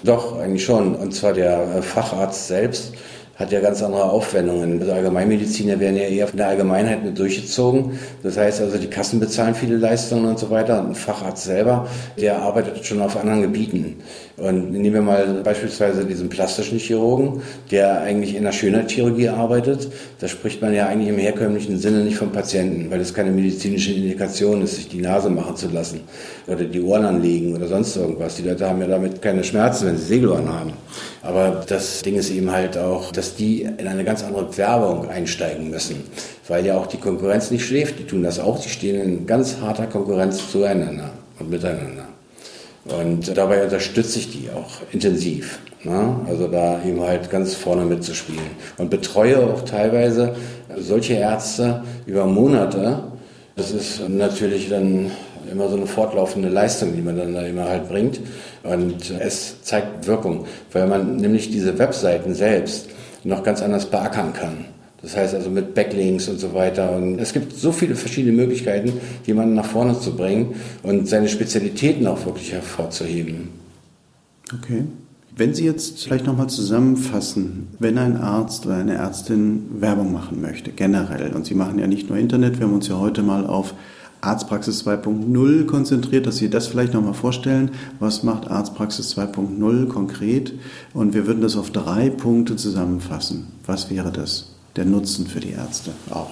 Doch, 0.04 0.40
eigentlich 0.40 0.64
schon. 0.64 0.96
Und 0.96 1.14
zwar 1.14 1.34
der 1.34 1.78
äh, 1.78 1.82
Facharzt 1.82 2.48
selbst 2.48 2.94
hat 3.38 3.52
ja 3.52 3.60
ganz 3.60 3.84
andere 3.84 4.04
Aufwendungen. 4.10 4.82
Also 4.82 4.94
Allgemeinmediziner 4.94 5.80
werden 5.80 5.96
ja 5.96 6.04
eher 6.04 6.28
von 6.28 6.38
der 6.38 6.48
Allgemeinheit 6.48 7.04
mit 7.04 7.20
durchgezogen. 7.20 8.00
Das 8.24 8.36
heißt 8.38 8.62
also, 8.62 8.78
die 8.78 8.88
Kassen 8.88 9.20
bezahlen 9.20 9.54
viele 9.54 9.78
Leistungen 9.78 10.26
und 10.26 10.40
so 10.40 10.50
weiter. 10.50 10.80
Und 10.80 10.90
ein 10.90 10.96
Facharzt 10.96 11.44
selber, 11.44 11.88
der 12.20 12.40
arbeitet 12.42 12.84
schon 12.86 13.00
auf 13.02 13.16
anderen 13.16 13.44
Gebieten. 13.44 13.98
Und 14.38 14.72
nehmen 14.72 14.94
wir 14.94 15.02
mal 15.02 15.42
beispielsweise 15.44 16.06
diesen 16.06 16.30
plastischen 16.30 16.80
Chirurgen, 16.80 17.42
der 17.70 18.02
eigentlich 18.02 18.36
in 18.36 18.44
der 18.44 18.52
Schönheitschirurgie 18.52 19.30
arbeitet. 19.30 19.88
Da 20.20 20.28
spricht 20.28 20.62
man 20.62 20.74
ja 20.74 20.88
eigentlich 20.88 21.10
im 21.10 21.18
herkömmlichen 21.18 21.78
Sinne 21.78 22.04
nicht 22.04 22.18
vom 22.18 22.32
Patienten, 22.32 22.90
weil 22.90 23.02
es 23.02 23.14
keine 23.14 23.32
medizinische 23.32 23.94
Indikation 23.94 24.62
ist, 24.64 24.76
sich 24.76 24.90
die 24.90 25.02
Nase 25.02 25.30
machen 25.30 25.56
zu 25.56 25.70
lassen 25.70 26.02
oder 26.48 26.64
die 26.64 26.82
Ohren 26.82 27.06
anlegen 27.06 27.56
oder 27.56 27.68
sonst 27.68 27.96
irgendwas. 27.96 28.36
Die 28.36 28.44
Leute 28.44 28.68
haben 28.68 28.82
ja 28.82 28.88
damit 28.88 29.22
keine 29.22 29.44
Schmerzen, 29.44 29.88
wenn 29.88 29.98
sie 29.98 30.06
Segelohren 30.06 30.52
haben. 30.52 30.74
Aber 31.22 31.64
das 31.68 32.02
Ding 32.04 32.16
ist 32.16 32.30
eben 32.30 32.52
halt 32.52 32.78
auch, 32.78 33.12
dass 33.12 33.36
die 33.36 33.64
in 33.64 33.88
eine 33.88 34.04
ganz 34.04 34.24
andere 34.24 34.58
Werbung 34.58 35.10
einsteigen 35.10 35.70
müssen, 35.70 36.04
weil 36.48 36.66
ja 36.66 36.78
auch 36.78 36.88
die 36.88 36.98
Konkurrenz 36.98 37.52
nicht 37.52 37.66
schläft. 37.66 38.00
Die 38.00 38.06
tun 38.06 38.24
das 38.24 38.40
auch, 38.40 38.60
die 38.60 38.70
stehen 38.70 39.02
in 39.02 39.26
ganz 39.26 39.58
harter 39.60 39.88
Konkurrenz 39.88 40.52
zueinander 40.52 41.10
und 41.40 41.50
miteinander. 41.50 42.08
Und 42.86 43.38
dabei 43.38 43.64
unterstütze 43.64 44.20
ich 44.20 44.32
die 44.32 44.50
auch 44.50 44.82
intensiv. 44.92 45.60
Ne? 45.84 46.16
Also 46.28 46.48
da 46.48 46.82
eben 46.86 47.02
halt 47.02 47.30
ganz 47.30 47.54
vorne 47.54 47.86
mitzuspielen. 47.86 48.40
Und 48.78 48.90
betreue 48.90 49.40
auch 49.40 49.64
teilweise 49.66 50.36
solche 50.78 51.16
Ärzte 51.16 51.84
über 52.06 52.26
Monate. 52.26 53.00
Das 53.56 53.72
ist 53.72 54.08
natürlich 54.08 54.70
dann 54.70 55.12
immer 55.52 55.70
so 55.70 55.76
eine 55.76 55.88
fortlaufende 55.88 56.50
Leistung, 56.50 56.96
die 56.96 57.02
man 57.02 57.18
dann 57.18 57.34
da 57.34 57.42
immer 57.42 57.66
halt 57.66 57.90
bringt. 57.90 58.20
Und 58.64 59.12
es 59.20 59.62
zeigt 59.62 60.08
Wirkung, 60.08 60.46
weil 60.72 60.88
man 60.88 61.18
nämlich 61.18 61.50
diese 61.50 61.78
Webseiten 61.80 62.36
selbst 62.36 62.90
noch 63.24 63.44
ganz 63.44 63.62
anders 63.62 63.86
beackern 63.86 64.34
kann. 64.34 64.66
Das 65.02 65.16
heißt 65.16 65.36
also 65.36 65.50
mit 65.50 65.76
Backlinks 65.76 66.28
und 66.28 66.40
so 66.40 66.54
weiter. 66.54 66.96
Und 66.96 67.20
es 67.20 67.34
gibt 67.34 67.54
so 67.54 67.72
viele 67.72 67.96
verschiedene 67.96 68.36
Möglichkeiten, 68.36 68.94
jemanden 69.26 69.54
nach 69.54 69.66
vorne 69.66 70.00
zu 70.00 70.16
bringen 70.16 70.56
und 70.84 71.08
seine 71.08 71.30
Spezialitäten 71.30 72.08
auch 72.08 72.26
wirklich 72.26 72.52
hervorzuheben. 72.52 73.50
Okay. 74.54 74.84
Wenn 75.36 75.54
Sie 75.54 75.66
jetzt 75.66 76.04
vielleicht 76.04 76.26
nochmal 76.26 76.48
zusammenfassen, 76.48 77.68
wenn 77.78 78.00
ein 78.00 78.18
Arzt 78.18 78.66
oder 78.66 78.78
eine 78.78 78.96
Ärztin 78.96 79.68
Werbung 79.80 80.12
machen 80.12 80.42
möchte, 80.42 80.72
generell, 80.72 81.32
und 81.36 81.46
Sie 81.46 81.54
machen 81.54 81.78
ja 81.78 81.86
nicht 81.86 82.10
nur 82.10 82.18
Internet, 82.18 82.58
wir 82.58 82.66
haben 82.66 82.74
uns 82.74 82.88
ja 82.88 82.98
heute 82.98 83.22
mal 83.22 83.46
auf 83.46 83.76
Arztpraxis 84.22 84.86
2.0 84.86 85.66
konzentriert, 85.66 86.26
dass 86.26 86.38
Sie 86.38 86.50
das 86.50 86.68
vielleicht 86.68 86.94
nochmal 86.94 87.14
vorstellen. 87.14 87.72
Was 88.00 88.24
macht 88.24 88.50
Arztpraxis 88.50 89.16
2.0 89.16 89.88
konkret? 89.88 90.54
Und 90.94 91.14
wir 91.14 91.28
würden 91.28 91.42
das 91.42 91.56
auf 91.56 91.72
drei 91.72 92.10
Punkte 92.10 92.56
zusammenfassen. 92.56 93.48
Was 93.66 93.90
wäre 93.90 94.12
das? 94.12 94.54
Der 94.76 94.86
Nutzen 94.86 95.28
für 95.28 95.40
die 95.40 95.52
Ärzte 95.52 95.92
auch. 96.10 96.32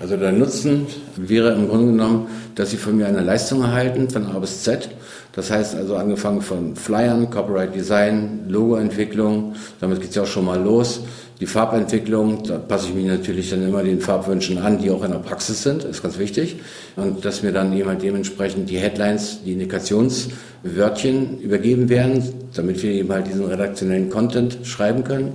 Also 0.00 0.16
der 0.16 0.32
Nutzen 0.32 0.86
wäre 1.16 1.52
im 1.54 1.68
Grunde 1.68 1.92
genommen, 1.92 2.28
dass 2.54 2.70
Sie 2.70 2.76
von 2.76 2.96
mir 2.96 3.06
eine 3.06 3.22
Leistung 3.22 3.62
erhalten, 3.62 4.08
von 4.08 4.26
A 4.26 4.38
bis 4.38 4.62
Z. 4.62 4.90
Das 5.38 5.52
heißt 5.52 5.76
also 5.76 5.94
angefangen 5.94 6.42
von 6.42 6.74
Flyern, 6.74 7.30
Copyright 7.30 7.72
Design, 7.72 8.46
Logoentwicklung, 8.48 9.54
damit 9.80 10.00
geht 10.00 10.10
es 10.10 10.16
ja 10.16 10.24
auch 10.24 10.26
schon 10.26 10.44
mal 10.44 10.60
los. 10.60 11.02
Die 11.38 11.46
Farbentwicklung, 11.46 12.42
da 12.42 12.58
passe 12.58 12.88
ich 12.88 12.94
mich 12.96 13.06
natürlich 13.06 13.48
dann 13.48 13.62
immer 13.62 13.84
den 13.84 14.00
Farbwünschen 14.00 14.58
an, 14.58 14.78
die 14.78 14.90
auch 14.90 15.04
in 15.04 15.12
der 15.12 15.20
Praxis 15.20 15.62
sind, 15.62 15.84
ist 15.84 16.02
ganz 16.02 16.18
wichtig. 16.18 16.56
Und 16.96 17.24
dass 17.24 17.44
mir 17.44 17.52
dann 17.52 17.72
jemand 17.72 18.02
dementsprechend 18.02 18.68
die 18.68 18.78
Headlines, 18.78 19.38
die 19.44 19.52
Indikationswörtchen 19.52 21.38
übergeben 21.38 21.88
werden, 21.88 22.24
damit 22.56 22.82
wir 22.82 22.90
eben 22.90 23.12
halt 23.12 23.28
diesen 23.28 23.44
redaktionellen 23.44 24.10
Content 24.10 24.58
schreiben 24.64 25.04
können. 25.04 25.34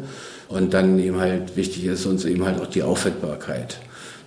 Und 0.50 0.74
dann 0.74 1.00
eben 1.00 1.22
halt 1.22 1.56
wichtig 1.56 1.86
ist 1.86 2.06
uns 2.06 2.26
eben 2.26 2.46
halt 2.46 2.60
auch 2.60 2.68
die 2.68 2.84
Auffindbarkeit 2.84 3.78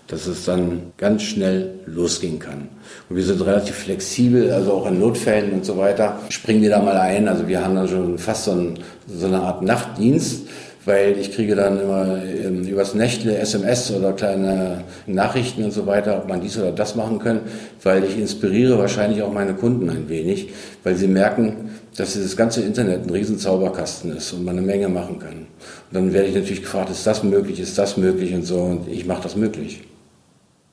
dass 0.07 0.27
es 0.27 0.45
dann 0.45 0.93
ganz 0.97 1.23
schnell 1.23 1.75
losgehen 1.87 2.39
kann. 2.39 2.69
Und 3.09 3.17
wir 3.17 3.25
sind 3.25 3.45
relativ 3.45 3.75
flexibel, 3.75 4.53
also 4.53 4.73
auch 4.73 4.87
in 4.87 5.01
Notfällen 5.01 5.53
und 5.53 5.65
so 5.65 5.77
weiter, 5.77 6.21
springen 6.29 6.63
wir 6.63 6.71
da 6.71 6.81
mal 6.81 6.97
ein. 6.97 7.29
Also 7.29 7.49
wir 7.49 7.65
haben 7.65 7.75
dann 7.75 7.89
schon 7.89 8.19
fast 8.19 8.45
so, 8.45 8.53
ein, 8.53 8.79
so 9.09 9.27
eine 9.27 9.41
Art 9.41 9.63
Nachtdienst, 9.63 10.47
weil 10.85 11.19
ich 11.19 11.33
kriege 11.33 11.57
dann 11.57 11.81
immer 11.81 12.23
ähm, 12.25 12.63
übers 12.63 12.95
Nächtle 12.95 13.37
SMS 13.37 13.91
oder 13.91 14.13
kleine 14.13 14.85
Nachrichten 15.09 15.65
und 15.65 15.73
so 15.73 15.87
weiter, 15.87 16.17
ob 16.17 16.29
man 16.29 16.41
dies 16.41 16.57
oder 16.57 16.71
das 16.71 16.95
machen 16.95 17.19
kann, 17.19 17.41
weil 17.83 18.05
ich 18.05 18.17
inspiriere 18.17 18.79
wahrscheinlich 18.79 19.23
auch 19.23 19.33
meine 19.33 19.55
Kunden 19.55 19.91
ein 19.91 20.09
wenig, 20.09 20.51
weil 20.85 20.95
sie 20.95 21.09
merken, 21.09 21.71
dass 21.97 22.13
dieses 22.13 22.37
ganze 22.37 22.63
Internet 22.63 23.05
ein 23.05 23.11
riesen 23.11 23.39
Zauberkasten 23.39 24.17
ist 24.17 24.33
und 24.33 24.45
man 24.45 24.57
eine 24.57 24.67
Menge 24.67 24.89
machen 24.89 25.19
kann. 25.19 25.35
Und 25.39 25.47
dann 25.93 26.13
werde 26.13 26.29
ich 26.29 26.37
natürlich 26.37 26.63
gefragt, 26.63 26.91
ist 26.91 27.07
das 27.07 27.25
möglich, 27.25 27.59
ist 27.59 27.77
das 27.77 27.97
möglich 27.97 28.33
und 28.33 28.45
so 28.45 28.61
und 28.61 28.89
ich 28.89 29.07
mache 29.07 29.25
das 29.25 29.35
möglich. 29.35 29.83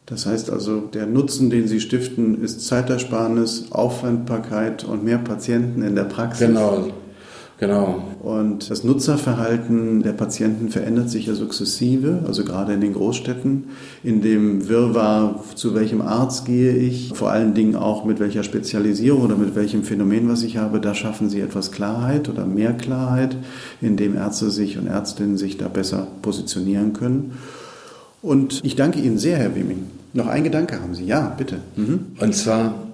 Das 0.06 0.26
heißt 0.26 0.50
also, 0.50 0.82
der 0.82 1.06
Nutzen, 1.06 1.50
den 1.50 1.68
Sie 1.68 1.80
stiften, 1.80 2.44
ist 2.44 2.68
Zeitersparnis, 2.68 3.68
Auffindbarkeit 3.72 4.84
und 4.84 5.04
mehr 5.06 5.18
Patienten 5.18 5.82
in 5.82 5.96
der 5.96 6.04
Praxis. 6.04 6.48
Genau, 6.48 6.90
genau. 7.58 8.04
Und 8.22 8.70
das 8.70 8.84
Nutzerverhalten 8.84 10.04
der 10.04 10.12
Patienten 10.12 10.68
verändert 10.68 11.10
sich 11.10 11.28
ja 11.28 11.36
sukzessive, 11.36 12.20
also 12.28 12.44
gerade 12.44 12.74
in 12.74 12.82
den 12.82 12.92
Großstädten, 12.92 13.70
in 14.04 14.22
dem 14.22 14.68
Wirrwarr, 14.68 15.42
zu 15.56 15.74
welchem 15.74 16.02
Arzt 16.02 16.44
gehe 16.44 16.76
ich, 16.76 17.14
vor 17.16 17.32
allen 17.32 17.54
Dingen 17.54 17.78
auch 17.78 18.04
mit 18.04 18.20
welcher 18.20 18.44
Spezialisierung 18.44 19.22
oder 19.22 19.38
mit 19.38 19.56
welchem 19.56 19.84
Phänomen, 19.84 20.28
was 20.28 20.44
ich 20.44 20.58
habe, 20.58 20.82
da 20.82 20.96
schaffen 20.96 21.30
Sie 21.30 21.40
etwas 21.40 21.72
Klarheit 21.72 22.28
oder 22.28 22.46
mehr 22.46 22.74
Klarheit, 22.74 23.38
indem 23.80 24.18
Ärzte 24.18 24.52
sich 24.52 24.78
und 24.78 24.88
Ärztinnen 24.88 25.38
sich 25.38 25.58
da 25.58 25.70
besser 25.70 26.08
positionieren 26.22 26.92
können. 26.92 27.32
Und 28.24 28.62
ich 28.64 28.78
danke 28.78 29.00
Ihnen 29.00 29.18
sehr, 29.18 29.38
Herr 29.38 29.54
Weming. 29.54 29.92
Noch 30.14 30.28
ein 30.28 30.46
Gedanke 30.46 30.80
haben 30.80 30.96
Sie? 30.96 31.06
Ja, 31.06 31.36
bitte. 31.38 31.60
Mhm. 31.76 32.16
Und 32.20 32.34
zwar 32.34 32.88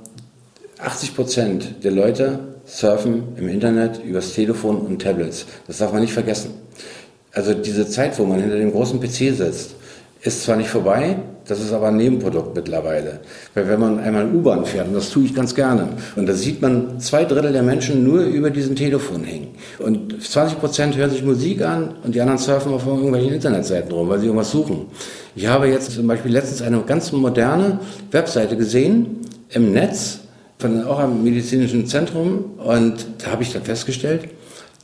80 0.80 1.16
Prozent 1.16 1.76
der 1.84 1.92
Leute 1.92 2.40
surfen 2.66 3.24
im 3.38 3.48
Internet 3.48 4.04
übers 4.04 4.34
Telefon 4.34 4.78
und 4.78 5.02
Tablets. 5.02 5.46
Das 5.68 5.78
darf 5.78 5.94
man 5.94 6.02
nicht 6.02 6.14
vergessen. 6.14 6.56
Also 7.32 7.54
diese 7.54 7.88
Zeit, 7.88 8.18
wo 8.18 8.26
man 8.26 8.40
hinter 8.40 8.58
dem 8.58 8.72
großen 8.72 9.00
PC 9.00 9.36
sitzt, 9.38 9.76
ist 10.24 10.44
zwar 10.44 10.56
nicht 10.56 10.70
vorbei, 10.70 11.18
das 11.50 11.60
ist 11.60 11.74
aber 11.74 11.88
ein 11.88 11.98
Nebenprodukt 11.98 12.56
mittlerweile. 12.56 13.22
Weil 13.56 13.68
wenn 13.68 13.80
man 13.80 14.00
einmal 14.00 14.32
U-Bahn 14.32 14.66
fährt, 14.66 14.88
und 14.88 14.94
das 14.94 15.10
tue 15.10 15.26
ich 15.26 15.34
ganz 15.34 15.56
gerne, 15.56 15.90
und 16.16 16.30
da 16.30 16.34
sieht 16.34 16.62
man 16.62 17.00
zwei 17.00 17.26
Drittel 17.26 17.52
der 17.52 17.64
Menschen 17.64 18.04
nur 18.04 18.22
über 18.22 18.52
diesen 18.52 18.76
Telefon 18.76 19.24
hängen. 19.24 19.48
Und 19.80 20.22
20 20.22 20.60
Prozent 20.60 20.96
hören 20.96 21.10
sich 21.10 21.24
Musik 21.24 21.64
an 21.64 21.96
und 22.04 22.14
die 22.14 22.22
anderen 22.22 22.38
surfen 22.38 22.72
auf 22.72 22.86
irgendwelchen 22.86 23.34
Internetseiten 23.34 23.92
rum, 23.92 24.10
weil 24.10 24.20
sie 24.20 24.28
irgendwas 24.28 24.52
suchen. 24.52 24.86
Ich 25.36 25.48
habe 25.48 25.68
jetzt 25.68 25.92
zum 25.92 26.06
Beispiel 26.06 26.32
letztens 26.32 26.62
eine 26.62 26.82
ganz 26.82 27.12
moderne 27.12 27.80
Webseite 28.12 28.56
gesehen 28.56 29.22
im 29.50 29.74
Netz, 29.74 30.20
von 30.60 30.84
auch 30.84 31.00
einem 31.00 31.24
medizinischen 31.24 31.88
Zentrum, 31.88 32.58
und 32.58 33.08
da 33.24 33.32
habe 33.32 33.42
ich 33.42 33.54
dann 33.54 33.64
festgestellt, 33.64 34.30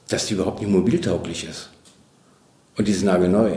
dass 0.08 0.25
die 0.25 0.34
überhaupt 0.34 0.62
nicht 0.62 0.71
mobiltauglich 0.71 1.47
ist. 1.47 1.69
Und 2.75 2.88
die 2.88 2.91
ist 2.91 3.04
nagelneu. 3.04 3.51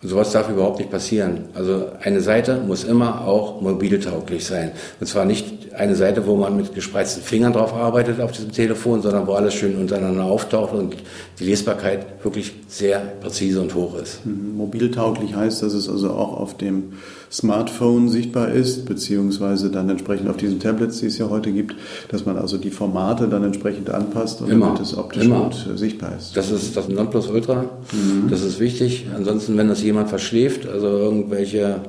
Sowas 0.00 0.30
darf 0.30 0.48
überhaupt 0.48 0.78
nicht 0.78 0.92
passieren. 0.92 1.46
Also 1.54 1.86
eine 2.00 2.20
Seite 2.20 2.60
muss 2.64 2.84
immer 2.84 3.26
auch 3.26 3.60
mobiltauglich 3.60 4.46
sein. 4.46 4.70
Und 5.00 5.06
zwar 5.08 5.24
nicht 5.24 5.74
eine 5.74 5.96
Seite, 5.96 6.24
wo 6.26 6.36
man 6.36 6.56
mit 6.56 6.72
gespreizten 6.72 7.22
Fingern 7.22 7.52
drauf 7.52 7.74
arbeitet 7.74 8.20
auf 8.20 8.30
diesem 8.30 8.52
Telefon, 8.52 9.02
sondern 9.02 9.26
wo 9.26 9.32
alles 9.32 9.54
schön 9.54 9.76
untereinander 9.76 10.24
auftaucht 10.24 10.72
und 10.72 10.96
die 11.40 11.44
Lesbarkeit 11.44 12.06
wirklich 12.22 12.52
sehr 12.68 13.00
präzise 13.20 13.60
und 13.60 13.74
hoch 13.74 14.00
ist. 14.00 14.24
Mhm. 14.24 14.56
Mobiltauglich 14.56 15.34
heißt, 15.34 15.64
dass 15.64 15.72
es 15.72 15.88
also 15.88 16.10
auch 16.10 16.38
auf 16.38 16.56
dem 16.56 16.92
Smartphone 17.30 18.08
sichtbar 18.08 18.50
ist, 18.52 18.86
beziehungsweise 18.86 19.70
dann 19.70 19.90
entsprechend 19.90 20.28
auf 20.30 20.36
diesen 20.36 20.60
Tablets, 20.60 21.00
die 21.00 21.06
es 21.06 21.18
ja 21.18 21.28
heute 21.28 21.52
gibt, 21.52 21.74
dass 22.08 22.24
man 22.24 22.38
also 22.38 22.56
die 22.56 22.70
Formate 22.70 23.28
dann 23.28 23.44
entsprechend 23.44 23.90
anpasst 23.90 24.40
und 24.40 24.50
damit 24.50 24.80
es 24.80 24.96
optisch 24.96 25.24
immer. 25.24 25.44
gut 25.44 25.66
äh, 25.72 25.76
sichtbar 25.76 26.12
ist. 26.16 26.36
Das 26.36 26.50
ist 26.50 26.76
das 26.76 26.88
Nonplusultra. 26.88 27.64
Mhm. 27.92 28.30
Das 28.30 28.42
ist 28.42 28.60
wichtig. 28.60 29.06
Ansonsten, 29.14 29.56
wenn 29.56 29.68
das 29.68 29.82
jemand 29.88 30.08
verschläft, 30.08 30.66
also 30.66 30.86
irgendwelche 30.86 31.80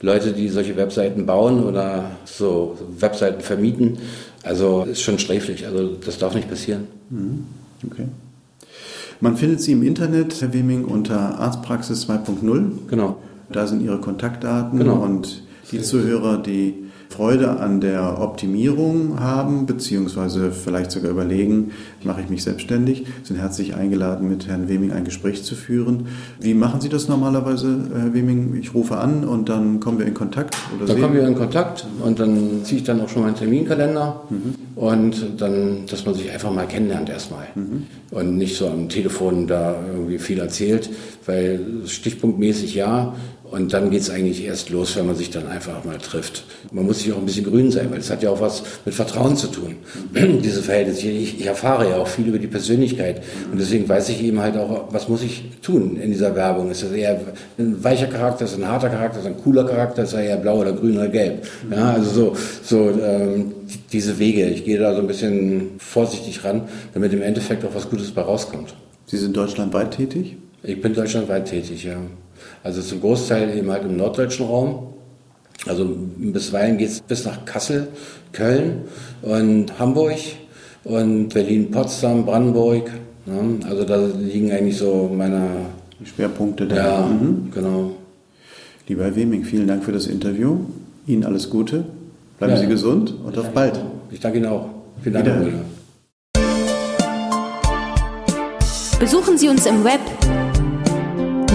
Leute, 0.00 0.32
die 0.32 0.48
solche 0.48 0.76
Webseiten 0.76 1.26
bauen 1.26 1.64
oder 1.64 2.12
so 2.24 2.76
Webseiten 2.98 3.40
vermieten, 3.40 3.98
also 4.42 4.84
ist 4.88 5.02
schon 5.02 5.18
sträflich. 5.18 5.66
Also 5.66 5.96
das 6.04 6.18
darf 6.18 6.34
nicht 6.34 6.48
passieren. 6.48 6.86
Mhm. 7.10 7.44
Okay. 7.90 8.06
Man 9.20 9.36
findet 9.36 9.60
sie 9.62 9.72
im 9.72 9.82
Internet, 9.82 10.40
Herr 10.40 10.52
Weming, 10.52 10.84
unter 10.84 11.38
Arztpraxis 11.38 12.06
2.0. 12.08 12.88
Genau. 12.88 13.16
Da 13.50 13.66
sind 13.66 13.80
Ihre 13.82 13.98
Kontaktdaten 13.98 14.78
Genau. 14.78 14.96
und 14.96 15.42
die 15.72 15.80
Zuhörer, 15.80 16.38
die 16.38 16.74
Freude 17.16 17.58
an 17.60 17.80
der 17.80 18.20
Optimierung 18.20 19.18
haben, 19.18 19.64
beziehungsweise 19.64 20.52
vielleicht 20.52 20.90
sogar 20.90 21.10
überlegen, 21.10 21.70
mache 22.04 22.20
ich 22.20 22.28
mich 22.28 22.42
selbstständig, 22.42 23.06
sind 23.22 23.36
herzlich 23.38 23.74
eingeladen, 23.74 24.28
mit 24.28 24.46
Herrn 24.48 24.68
Weming 24.68 24.92
ein 24.92 25.04
Gespräch 25.04 25.42
zu 25.42 25.54
führen. 25.54 26.08
Wie 26.40 26.52
machen 26.52 26.82
Sie 26.82 26.90
das 26.90 27.08
normalerweise, 27.08 27.88
Herr 27.94 28.12
Weming? 28.12 28.58
Ich 28.60 28.74
rufe 28.74 28.98
an 28.98 29.24
und 29.24 29.48
dann 29.48 29.80
kommen 29.80 29.98
wir 29.98 30.04
in 30.04 30.12
Kontakt? 30.12 30.56
Oder 30.76 30.86
Dann 30.86 30.96
Sie? 30.96 31.02
kommen 31.02 31.14
wir 31.14 31.26
in 31.26 31.34
Kontakt 31.34 31.86
und 32.04 32.20
dann 32.20 32.64
ziehe 32.64 32.80
ich 32.80 32.84
dann 32.84 33.00
auch 33.00 33.08
schon 33.08 33.22
meinen 33.22 33.34
Terminkalender 33.34 34.20
und 34.74 35.40
dann, 35.40 35.86
dass 35.90 36.04
man 36.04 36.14
sich 36.14 36.30
einfach 36.30 36.52
mal 36.52 36.66
kennenlernt 36.66 37.08
erstmal 37.08 37.46
und 38.10 38.36
nicht 38.36 38.56
so 38.58 38.68
am 38.68 38.90
Telefon 38.90 39.46
da 39.46 39.74
irgendwie 39.90 40.18
viel 40.18 40.38
erzählt, 40.38 40.90
weil 41.24 41.60
stichpunktmäßig 41.86 42.74
ja 42.74 43.14
und 43.50 43.72
dann 43.72 43.90
geht 43.90 44.00
es 44.02 44.10
eigentlich 44.10 44.44
erst 44.44 44.70
los, 44.70 44.96
wenn 44.96 45.06
man 45.06 45.16
sich 45.16 45.30
dann 45.30 45.46
einfach 45.46 45.84
mal 45.84 45.98
trifft. 45.98 46.44
Man 46.72 46.84
muss 46.86 46.98
sich 47.00 47.12
auch 47.12 47.18
ein 47.18 47.26
bisschen 47.26 47.44
grün 47.44 47.70
sein, 47.70 47.90
weil 47.90 48.00
es 48.00 48.10
hat 48.10 48.22
ja 48.22 48.30
auch 48.30 48.40
was 48.40 48.62
mit 48.84 48.94
Vertrauen 48.94 49.36
zu 49.36 49.46
tun, 49.48 49.76
diese 50.14 50.62
Verhältnisse. 50.62 51.08
Ich, 51.08 51.40
ich 51.40 51.46
erfahre 51.46 51.88
ja 51.90 51.96
auch 51.96 52.08
viel 52.08 52.26
über 52.28 52.38
die 52.38 52.46
Persönlichkeit 52.46 53.22
und 53.50 53.58
deswegen 53.60 53.88
weiß 53.88 54.08
ich 54.10 54.22
eben 54.22 54.40
halt 54.40 54.56
auch, 54.56 54.92
was 54.92 55.08
muss 55.08 55.22
ich 55.22 55.44
tun 55.62 55.96
in 55.96 56.10
dieser 56.10 56.34
Werbung. 56.34 56.70
Ist 56.70 56.82
das 56.82 56.92
eher 56.92 57.20
ein 57.58 57.82
weicher 57.84 58.06
Charakter, 58.06 58.44
ist 58.44 58.56
ein 58.56 58.66
harter 58.68 58.88
Charakter, 58.90 59.20
ist 59.20 59.26
ein 59.26 59.36
cooler 59.42 59.64
Charakter, 59.64 60.02
ist 60.02 60.12
er 60.12 60.22
eher 60.22 60.36
blau 60.36 60.58
oder 60.60 60.72
grün 60.72 60.96
oder 60.96 61.08
gelb. 61.08 61.46
Ja, 61.70 61.92
also 61.92 62.10
so, 62.10 62.36
so 62.62 62.90
ähm, 62.90 63.52
die- 63.68 63.78
diese 63.92 64.18
Wege. 64.18 64.48
Ich 64.48 64.64
gehe 64.64 64.78
da 64.78 64.94
so 64.94 65.00
ein 65.00 65.06
bisschen 65.06 65.70
vorsichtig 65.78 66.44
ran, 66.44 66.62
damit 66.94 67.12
im 67.12 67.22
Endeffekt 67.22 67.64
auch 67.64 67.74
was 67.74 67.88
Gutes 67.90 68.10
bei 68.10 68.22
rauskommt. 68.22 68.74
Sie 69.06 69.16
sind 69.16 69.36
deutschlandweit 69.36 69.92
tätig? 69.92 70.36
Ich 70.62 70.80
bin 70.80 70.94
deutschlandweit 70.94 71.46
tätig, 71.48 71.84
ja. 71.84 71.96
Also 72.62 72.82
zum 72.82 73.00
Großteil 73.00 73.56
eben 73.56 73.70
halt 73.70 73.84
im 73.84 73.96
norddeutschen 73.96 74.46
Raum. 74.46 74.94
Also 75.66 75.86
bisweilen 76.18 76.78
geht 76.78 76.90
es 76.90 77.00
bis 77.00 77.24
nach 77.24 77.44
Kassel, 77.44 77.88
Köln 78.32 78.82
und 79.22 79.78
Hamburg 79.78 80.18
und 80.84 81.28
Berlin, 81.34 81.70
Potsdam, 81.70 82.24
Brandenburg. 82.26 82.90
Ne? 83.26 83.66
Also 83.68 83.84
da 83.84 83.96
liegen 84.18 84.52
eigentlich 84.52 84.76
so 84.78 85.10
meine, 85.14 85.48
Die 85.98 86.06
Schwerpunkte 86.06 86.66
der. 86.66 86.76
ja, 86.76 87.06
Mhm. 87.06 87.50
genau. 87.52 87.90
Lieber 88.86 89.04
Herr 89.04 89.16
Weming, 89.16 89.44
vielen 89.44 89.66
Dank 89.66 89.82
für 89.84 89.92
das 89.92 90.06
Interview. 90.06 90.58
Ihnen 91.06 91.24
alles 91.24 91.50
Gute. 91.50 91.84
Bleiben 92.38 92.54
Ja. 92.54 92.60
Sie 92.60 92.66
gesund 92.68 93.14
und 93.24 93.36
auf 93.38 93.48
bald. 93.50 93.80
Ich 94.10 94.20
danke 94.20 94.38
Ihnen 94.38 94.46
auch. 94.46 94.68
Vielen 95.02 95.14
Dank. 95.24 95.42
Brüder. 95.42 95.58
Besuchen 99.00 99.36
Sie 99.38 99.48
uns 99.48 99.66
im 99.66 99.82
Web. 99.84 100.00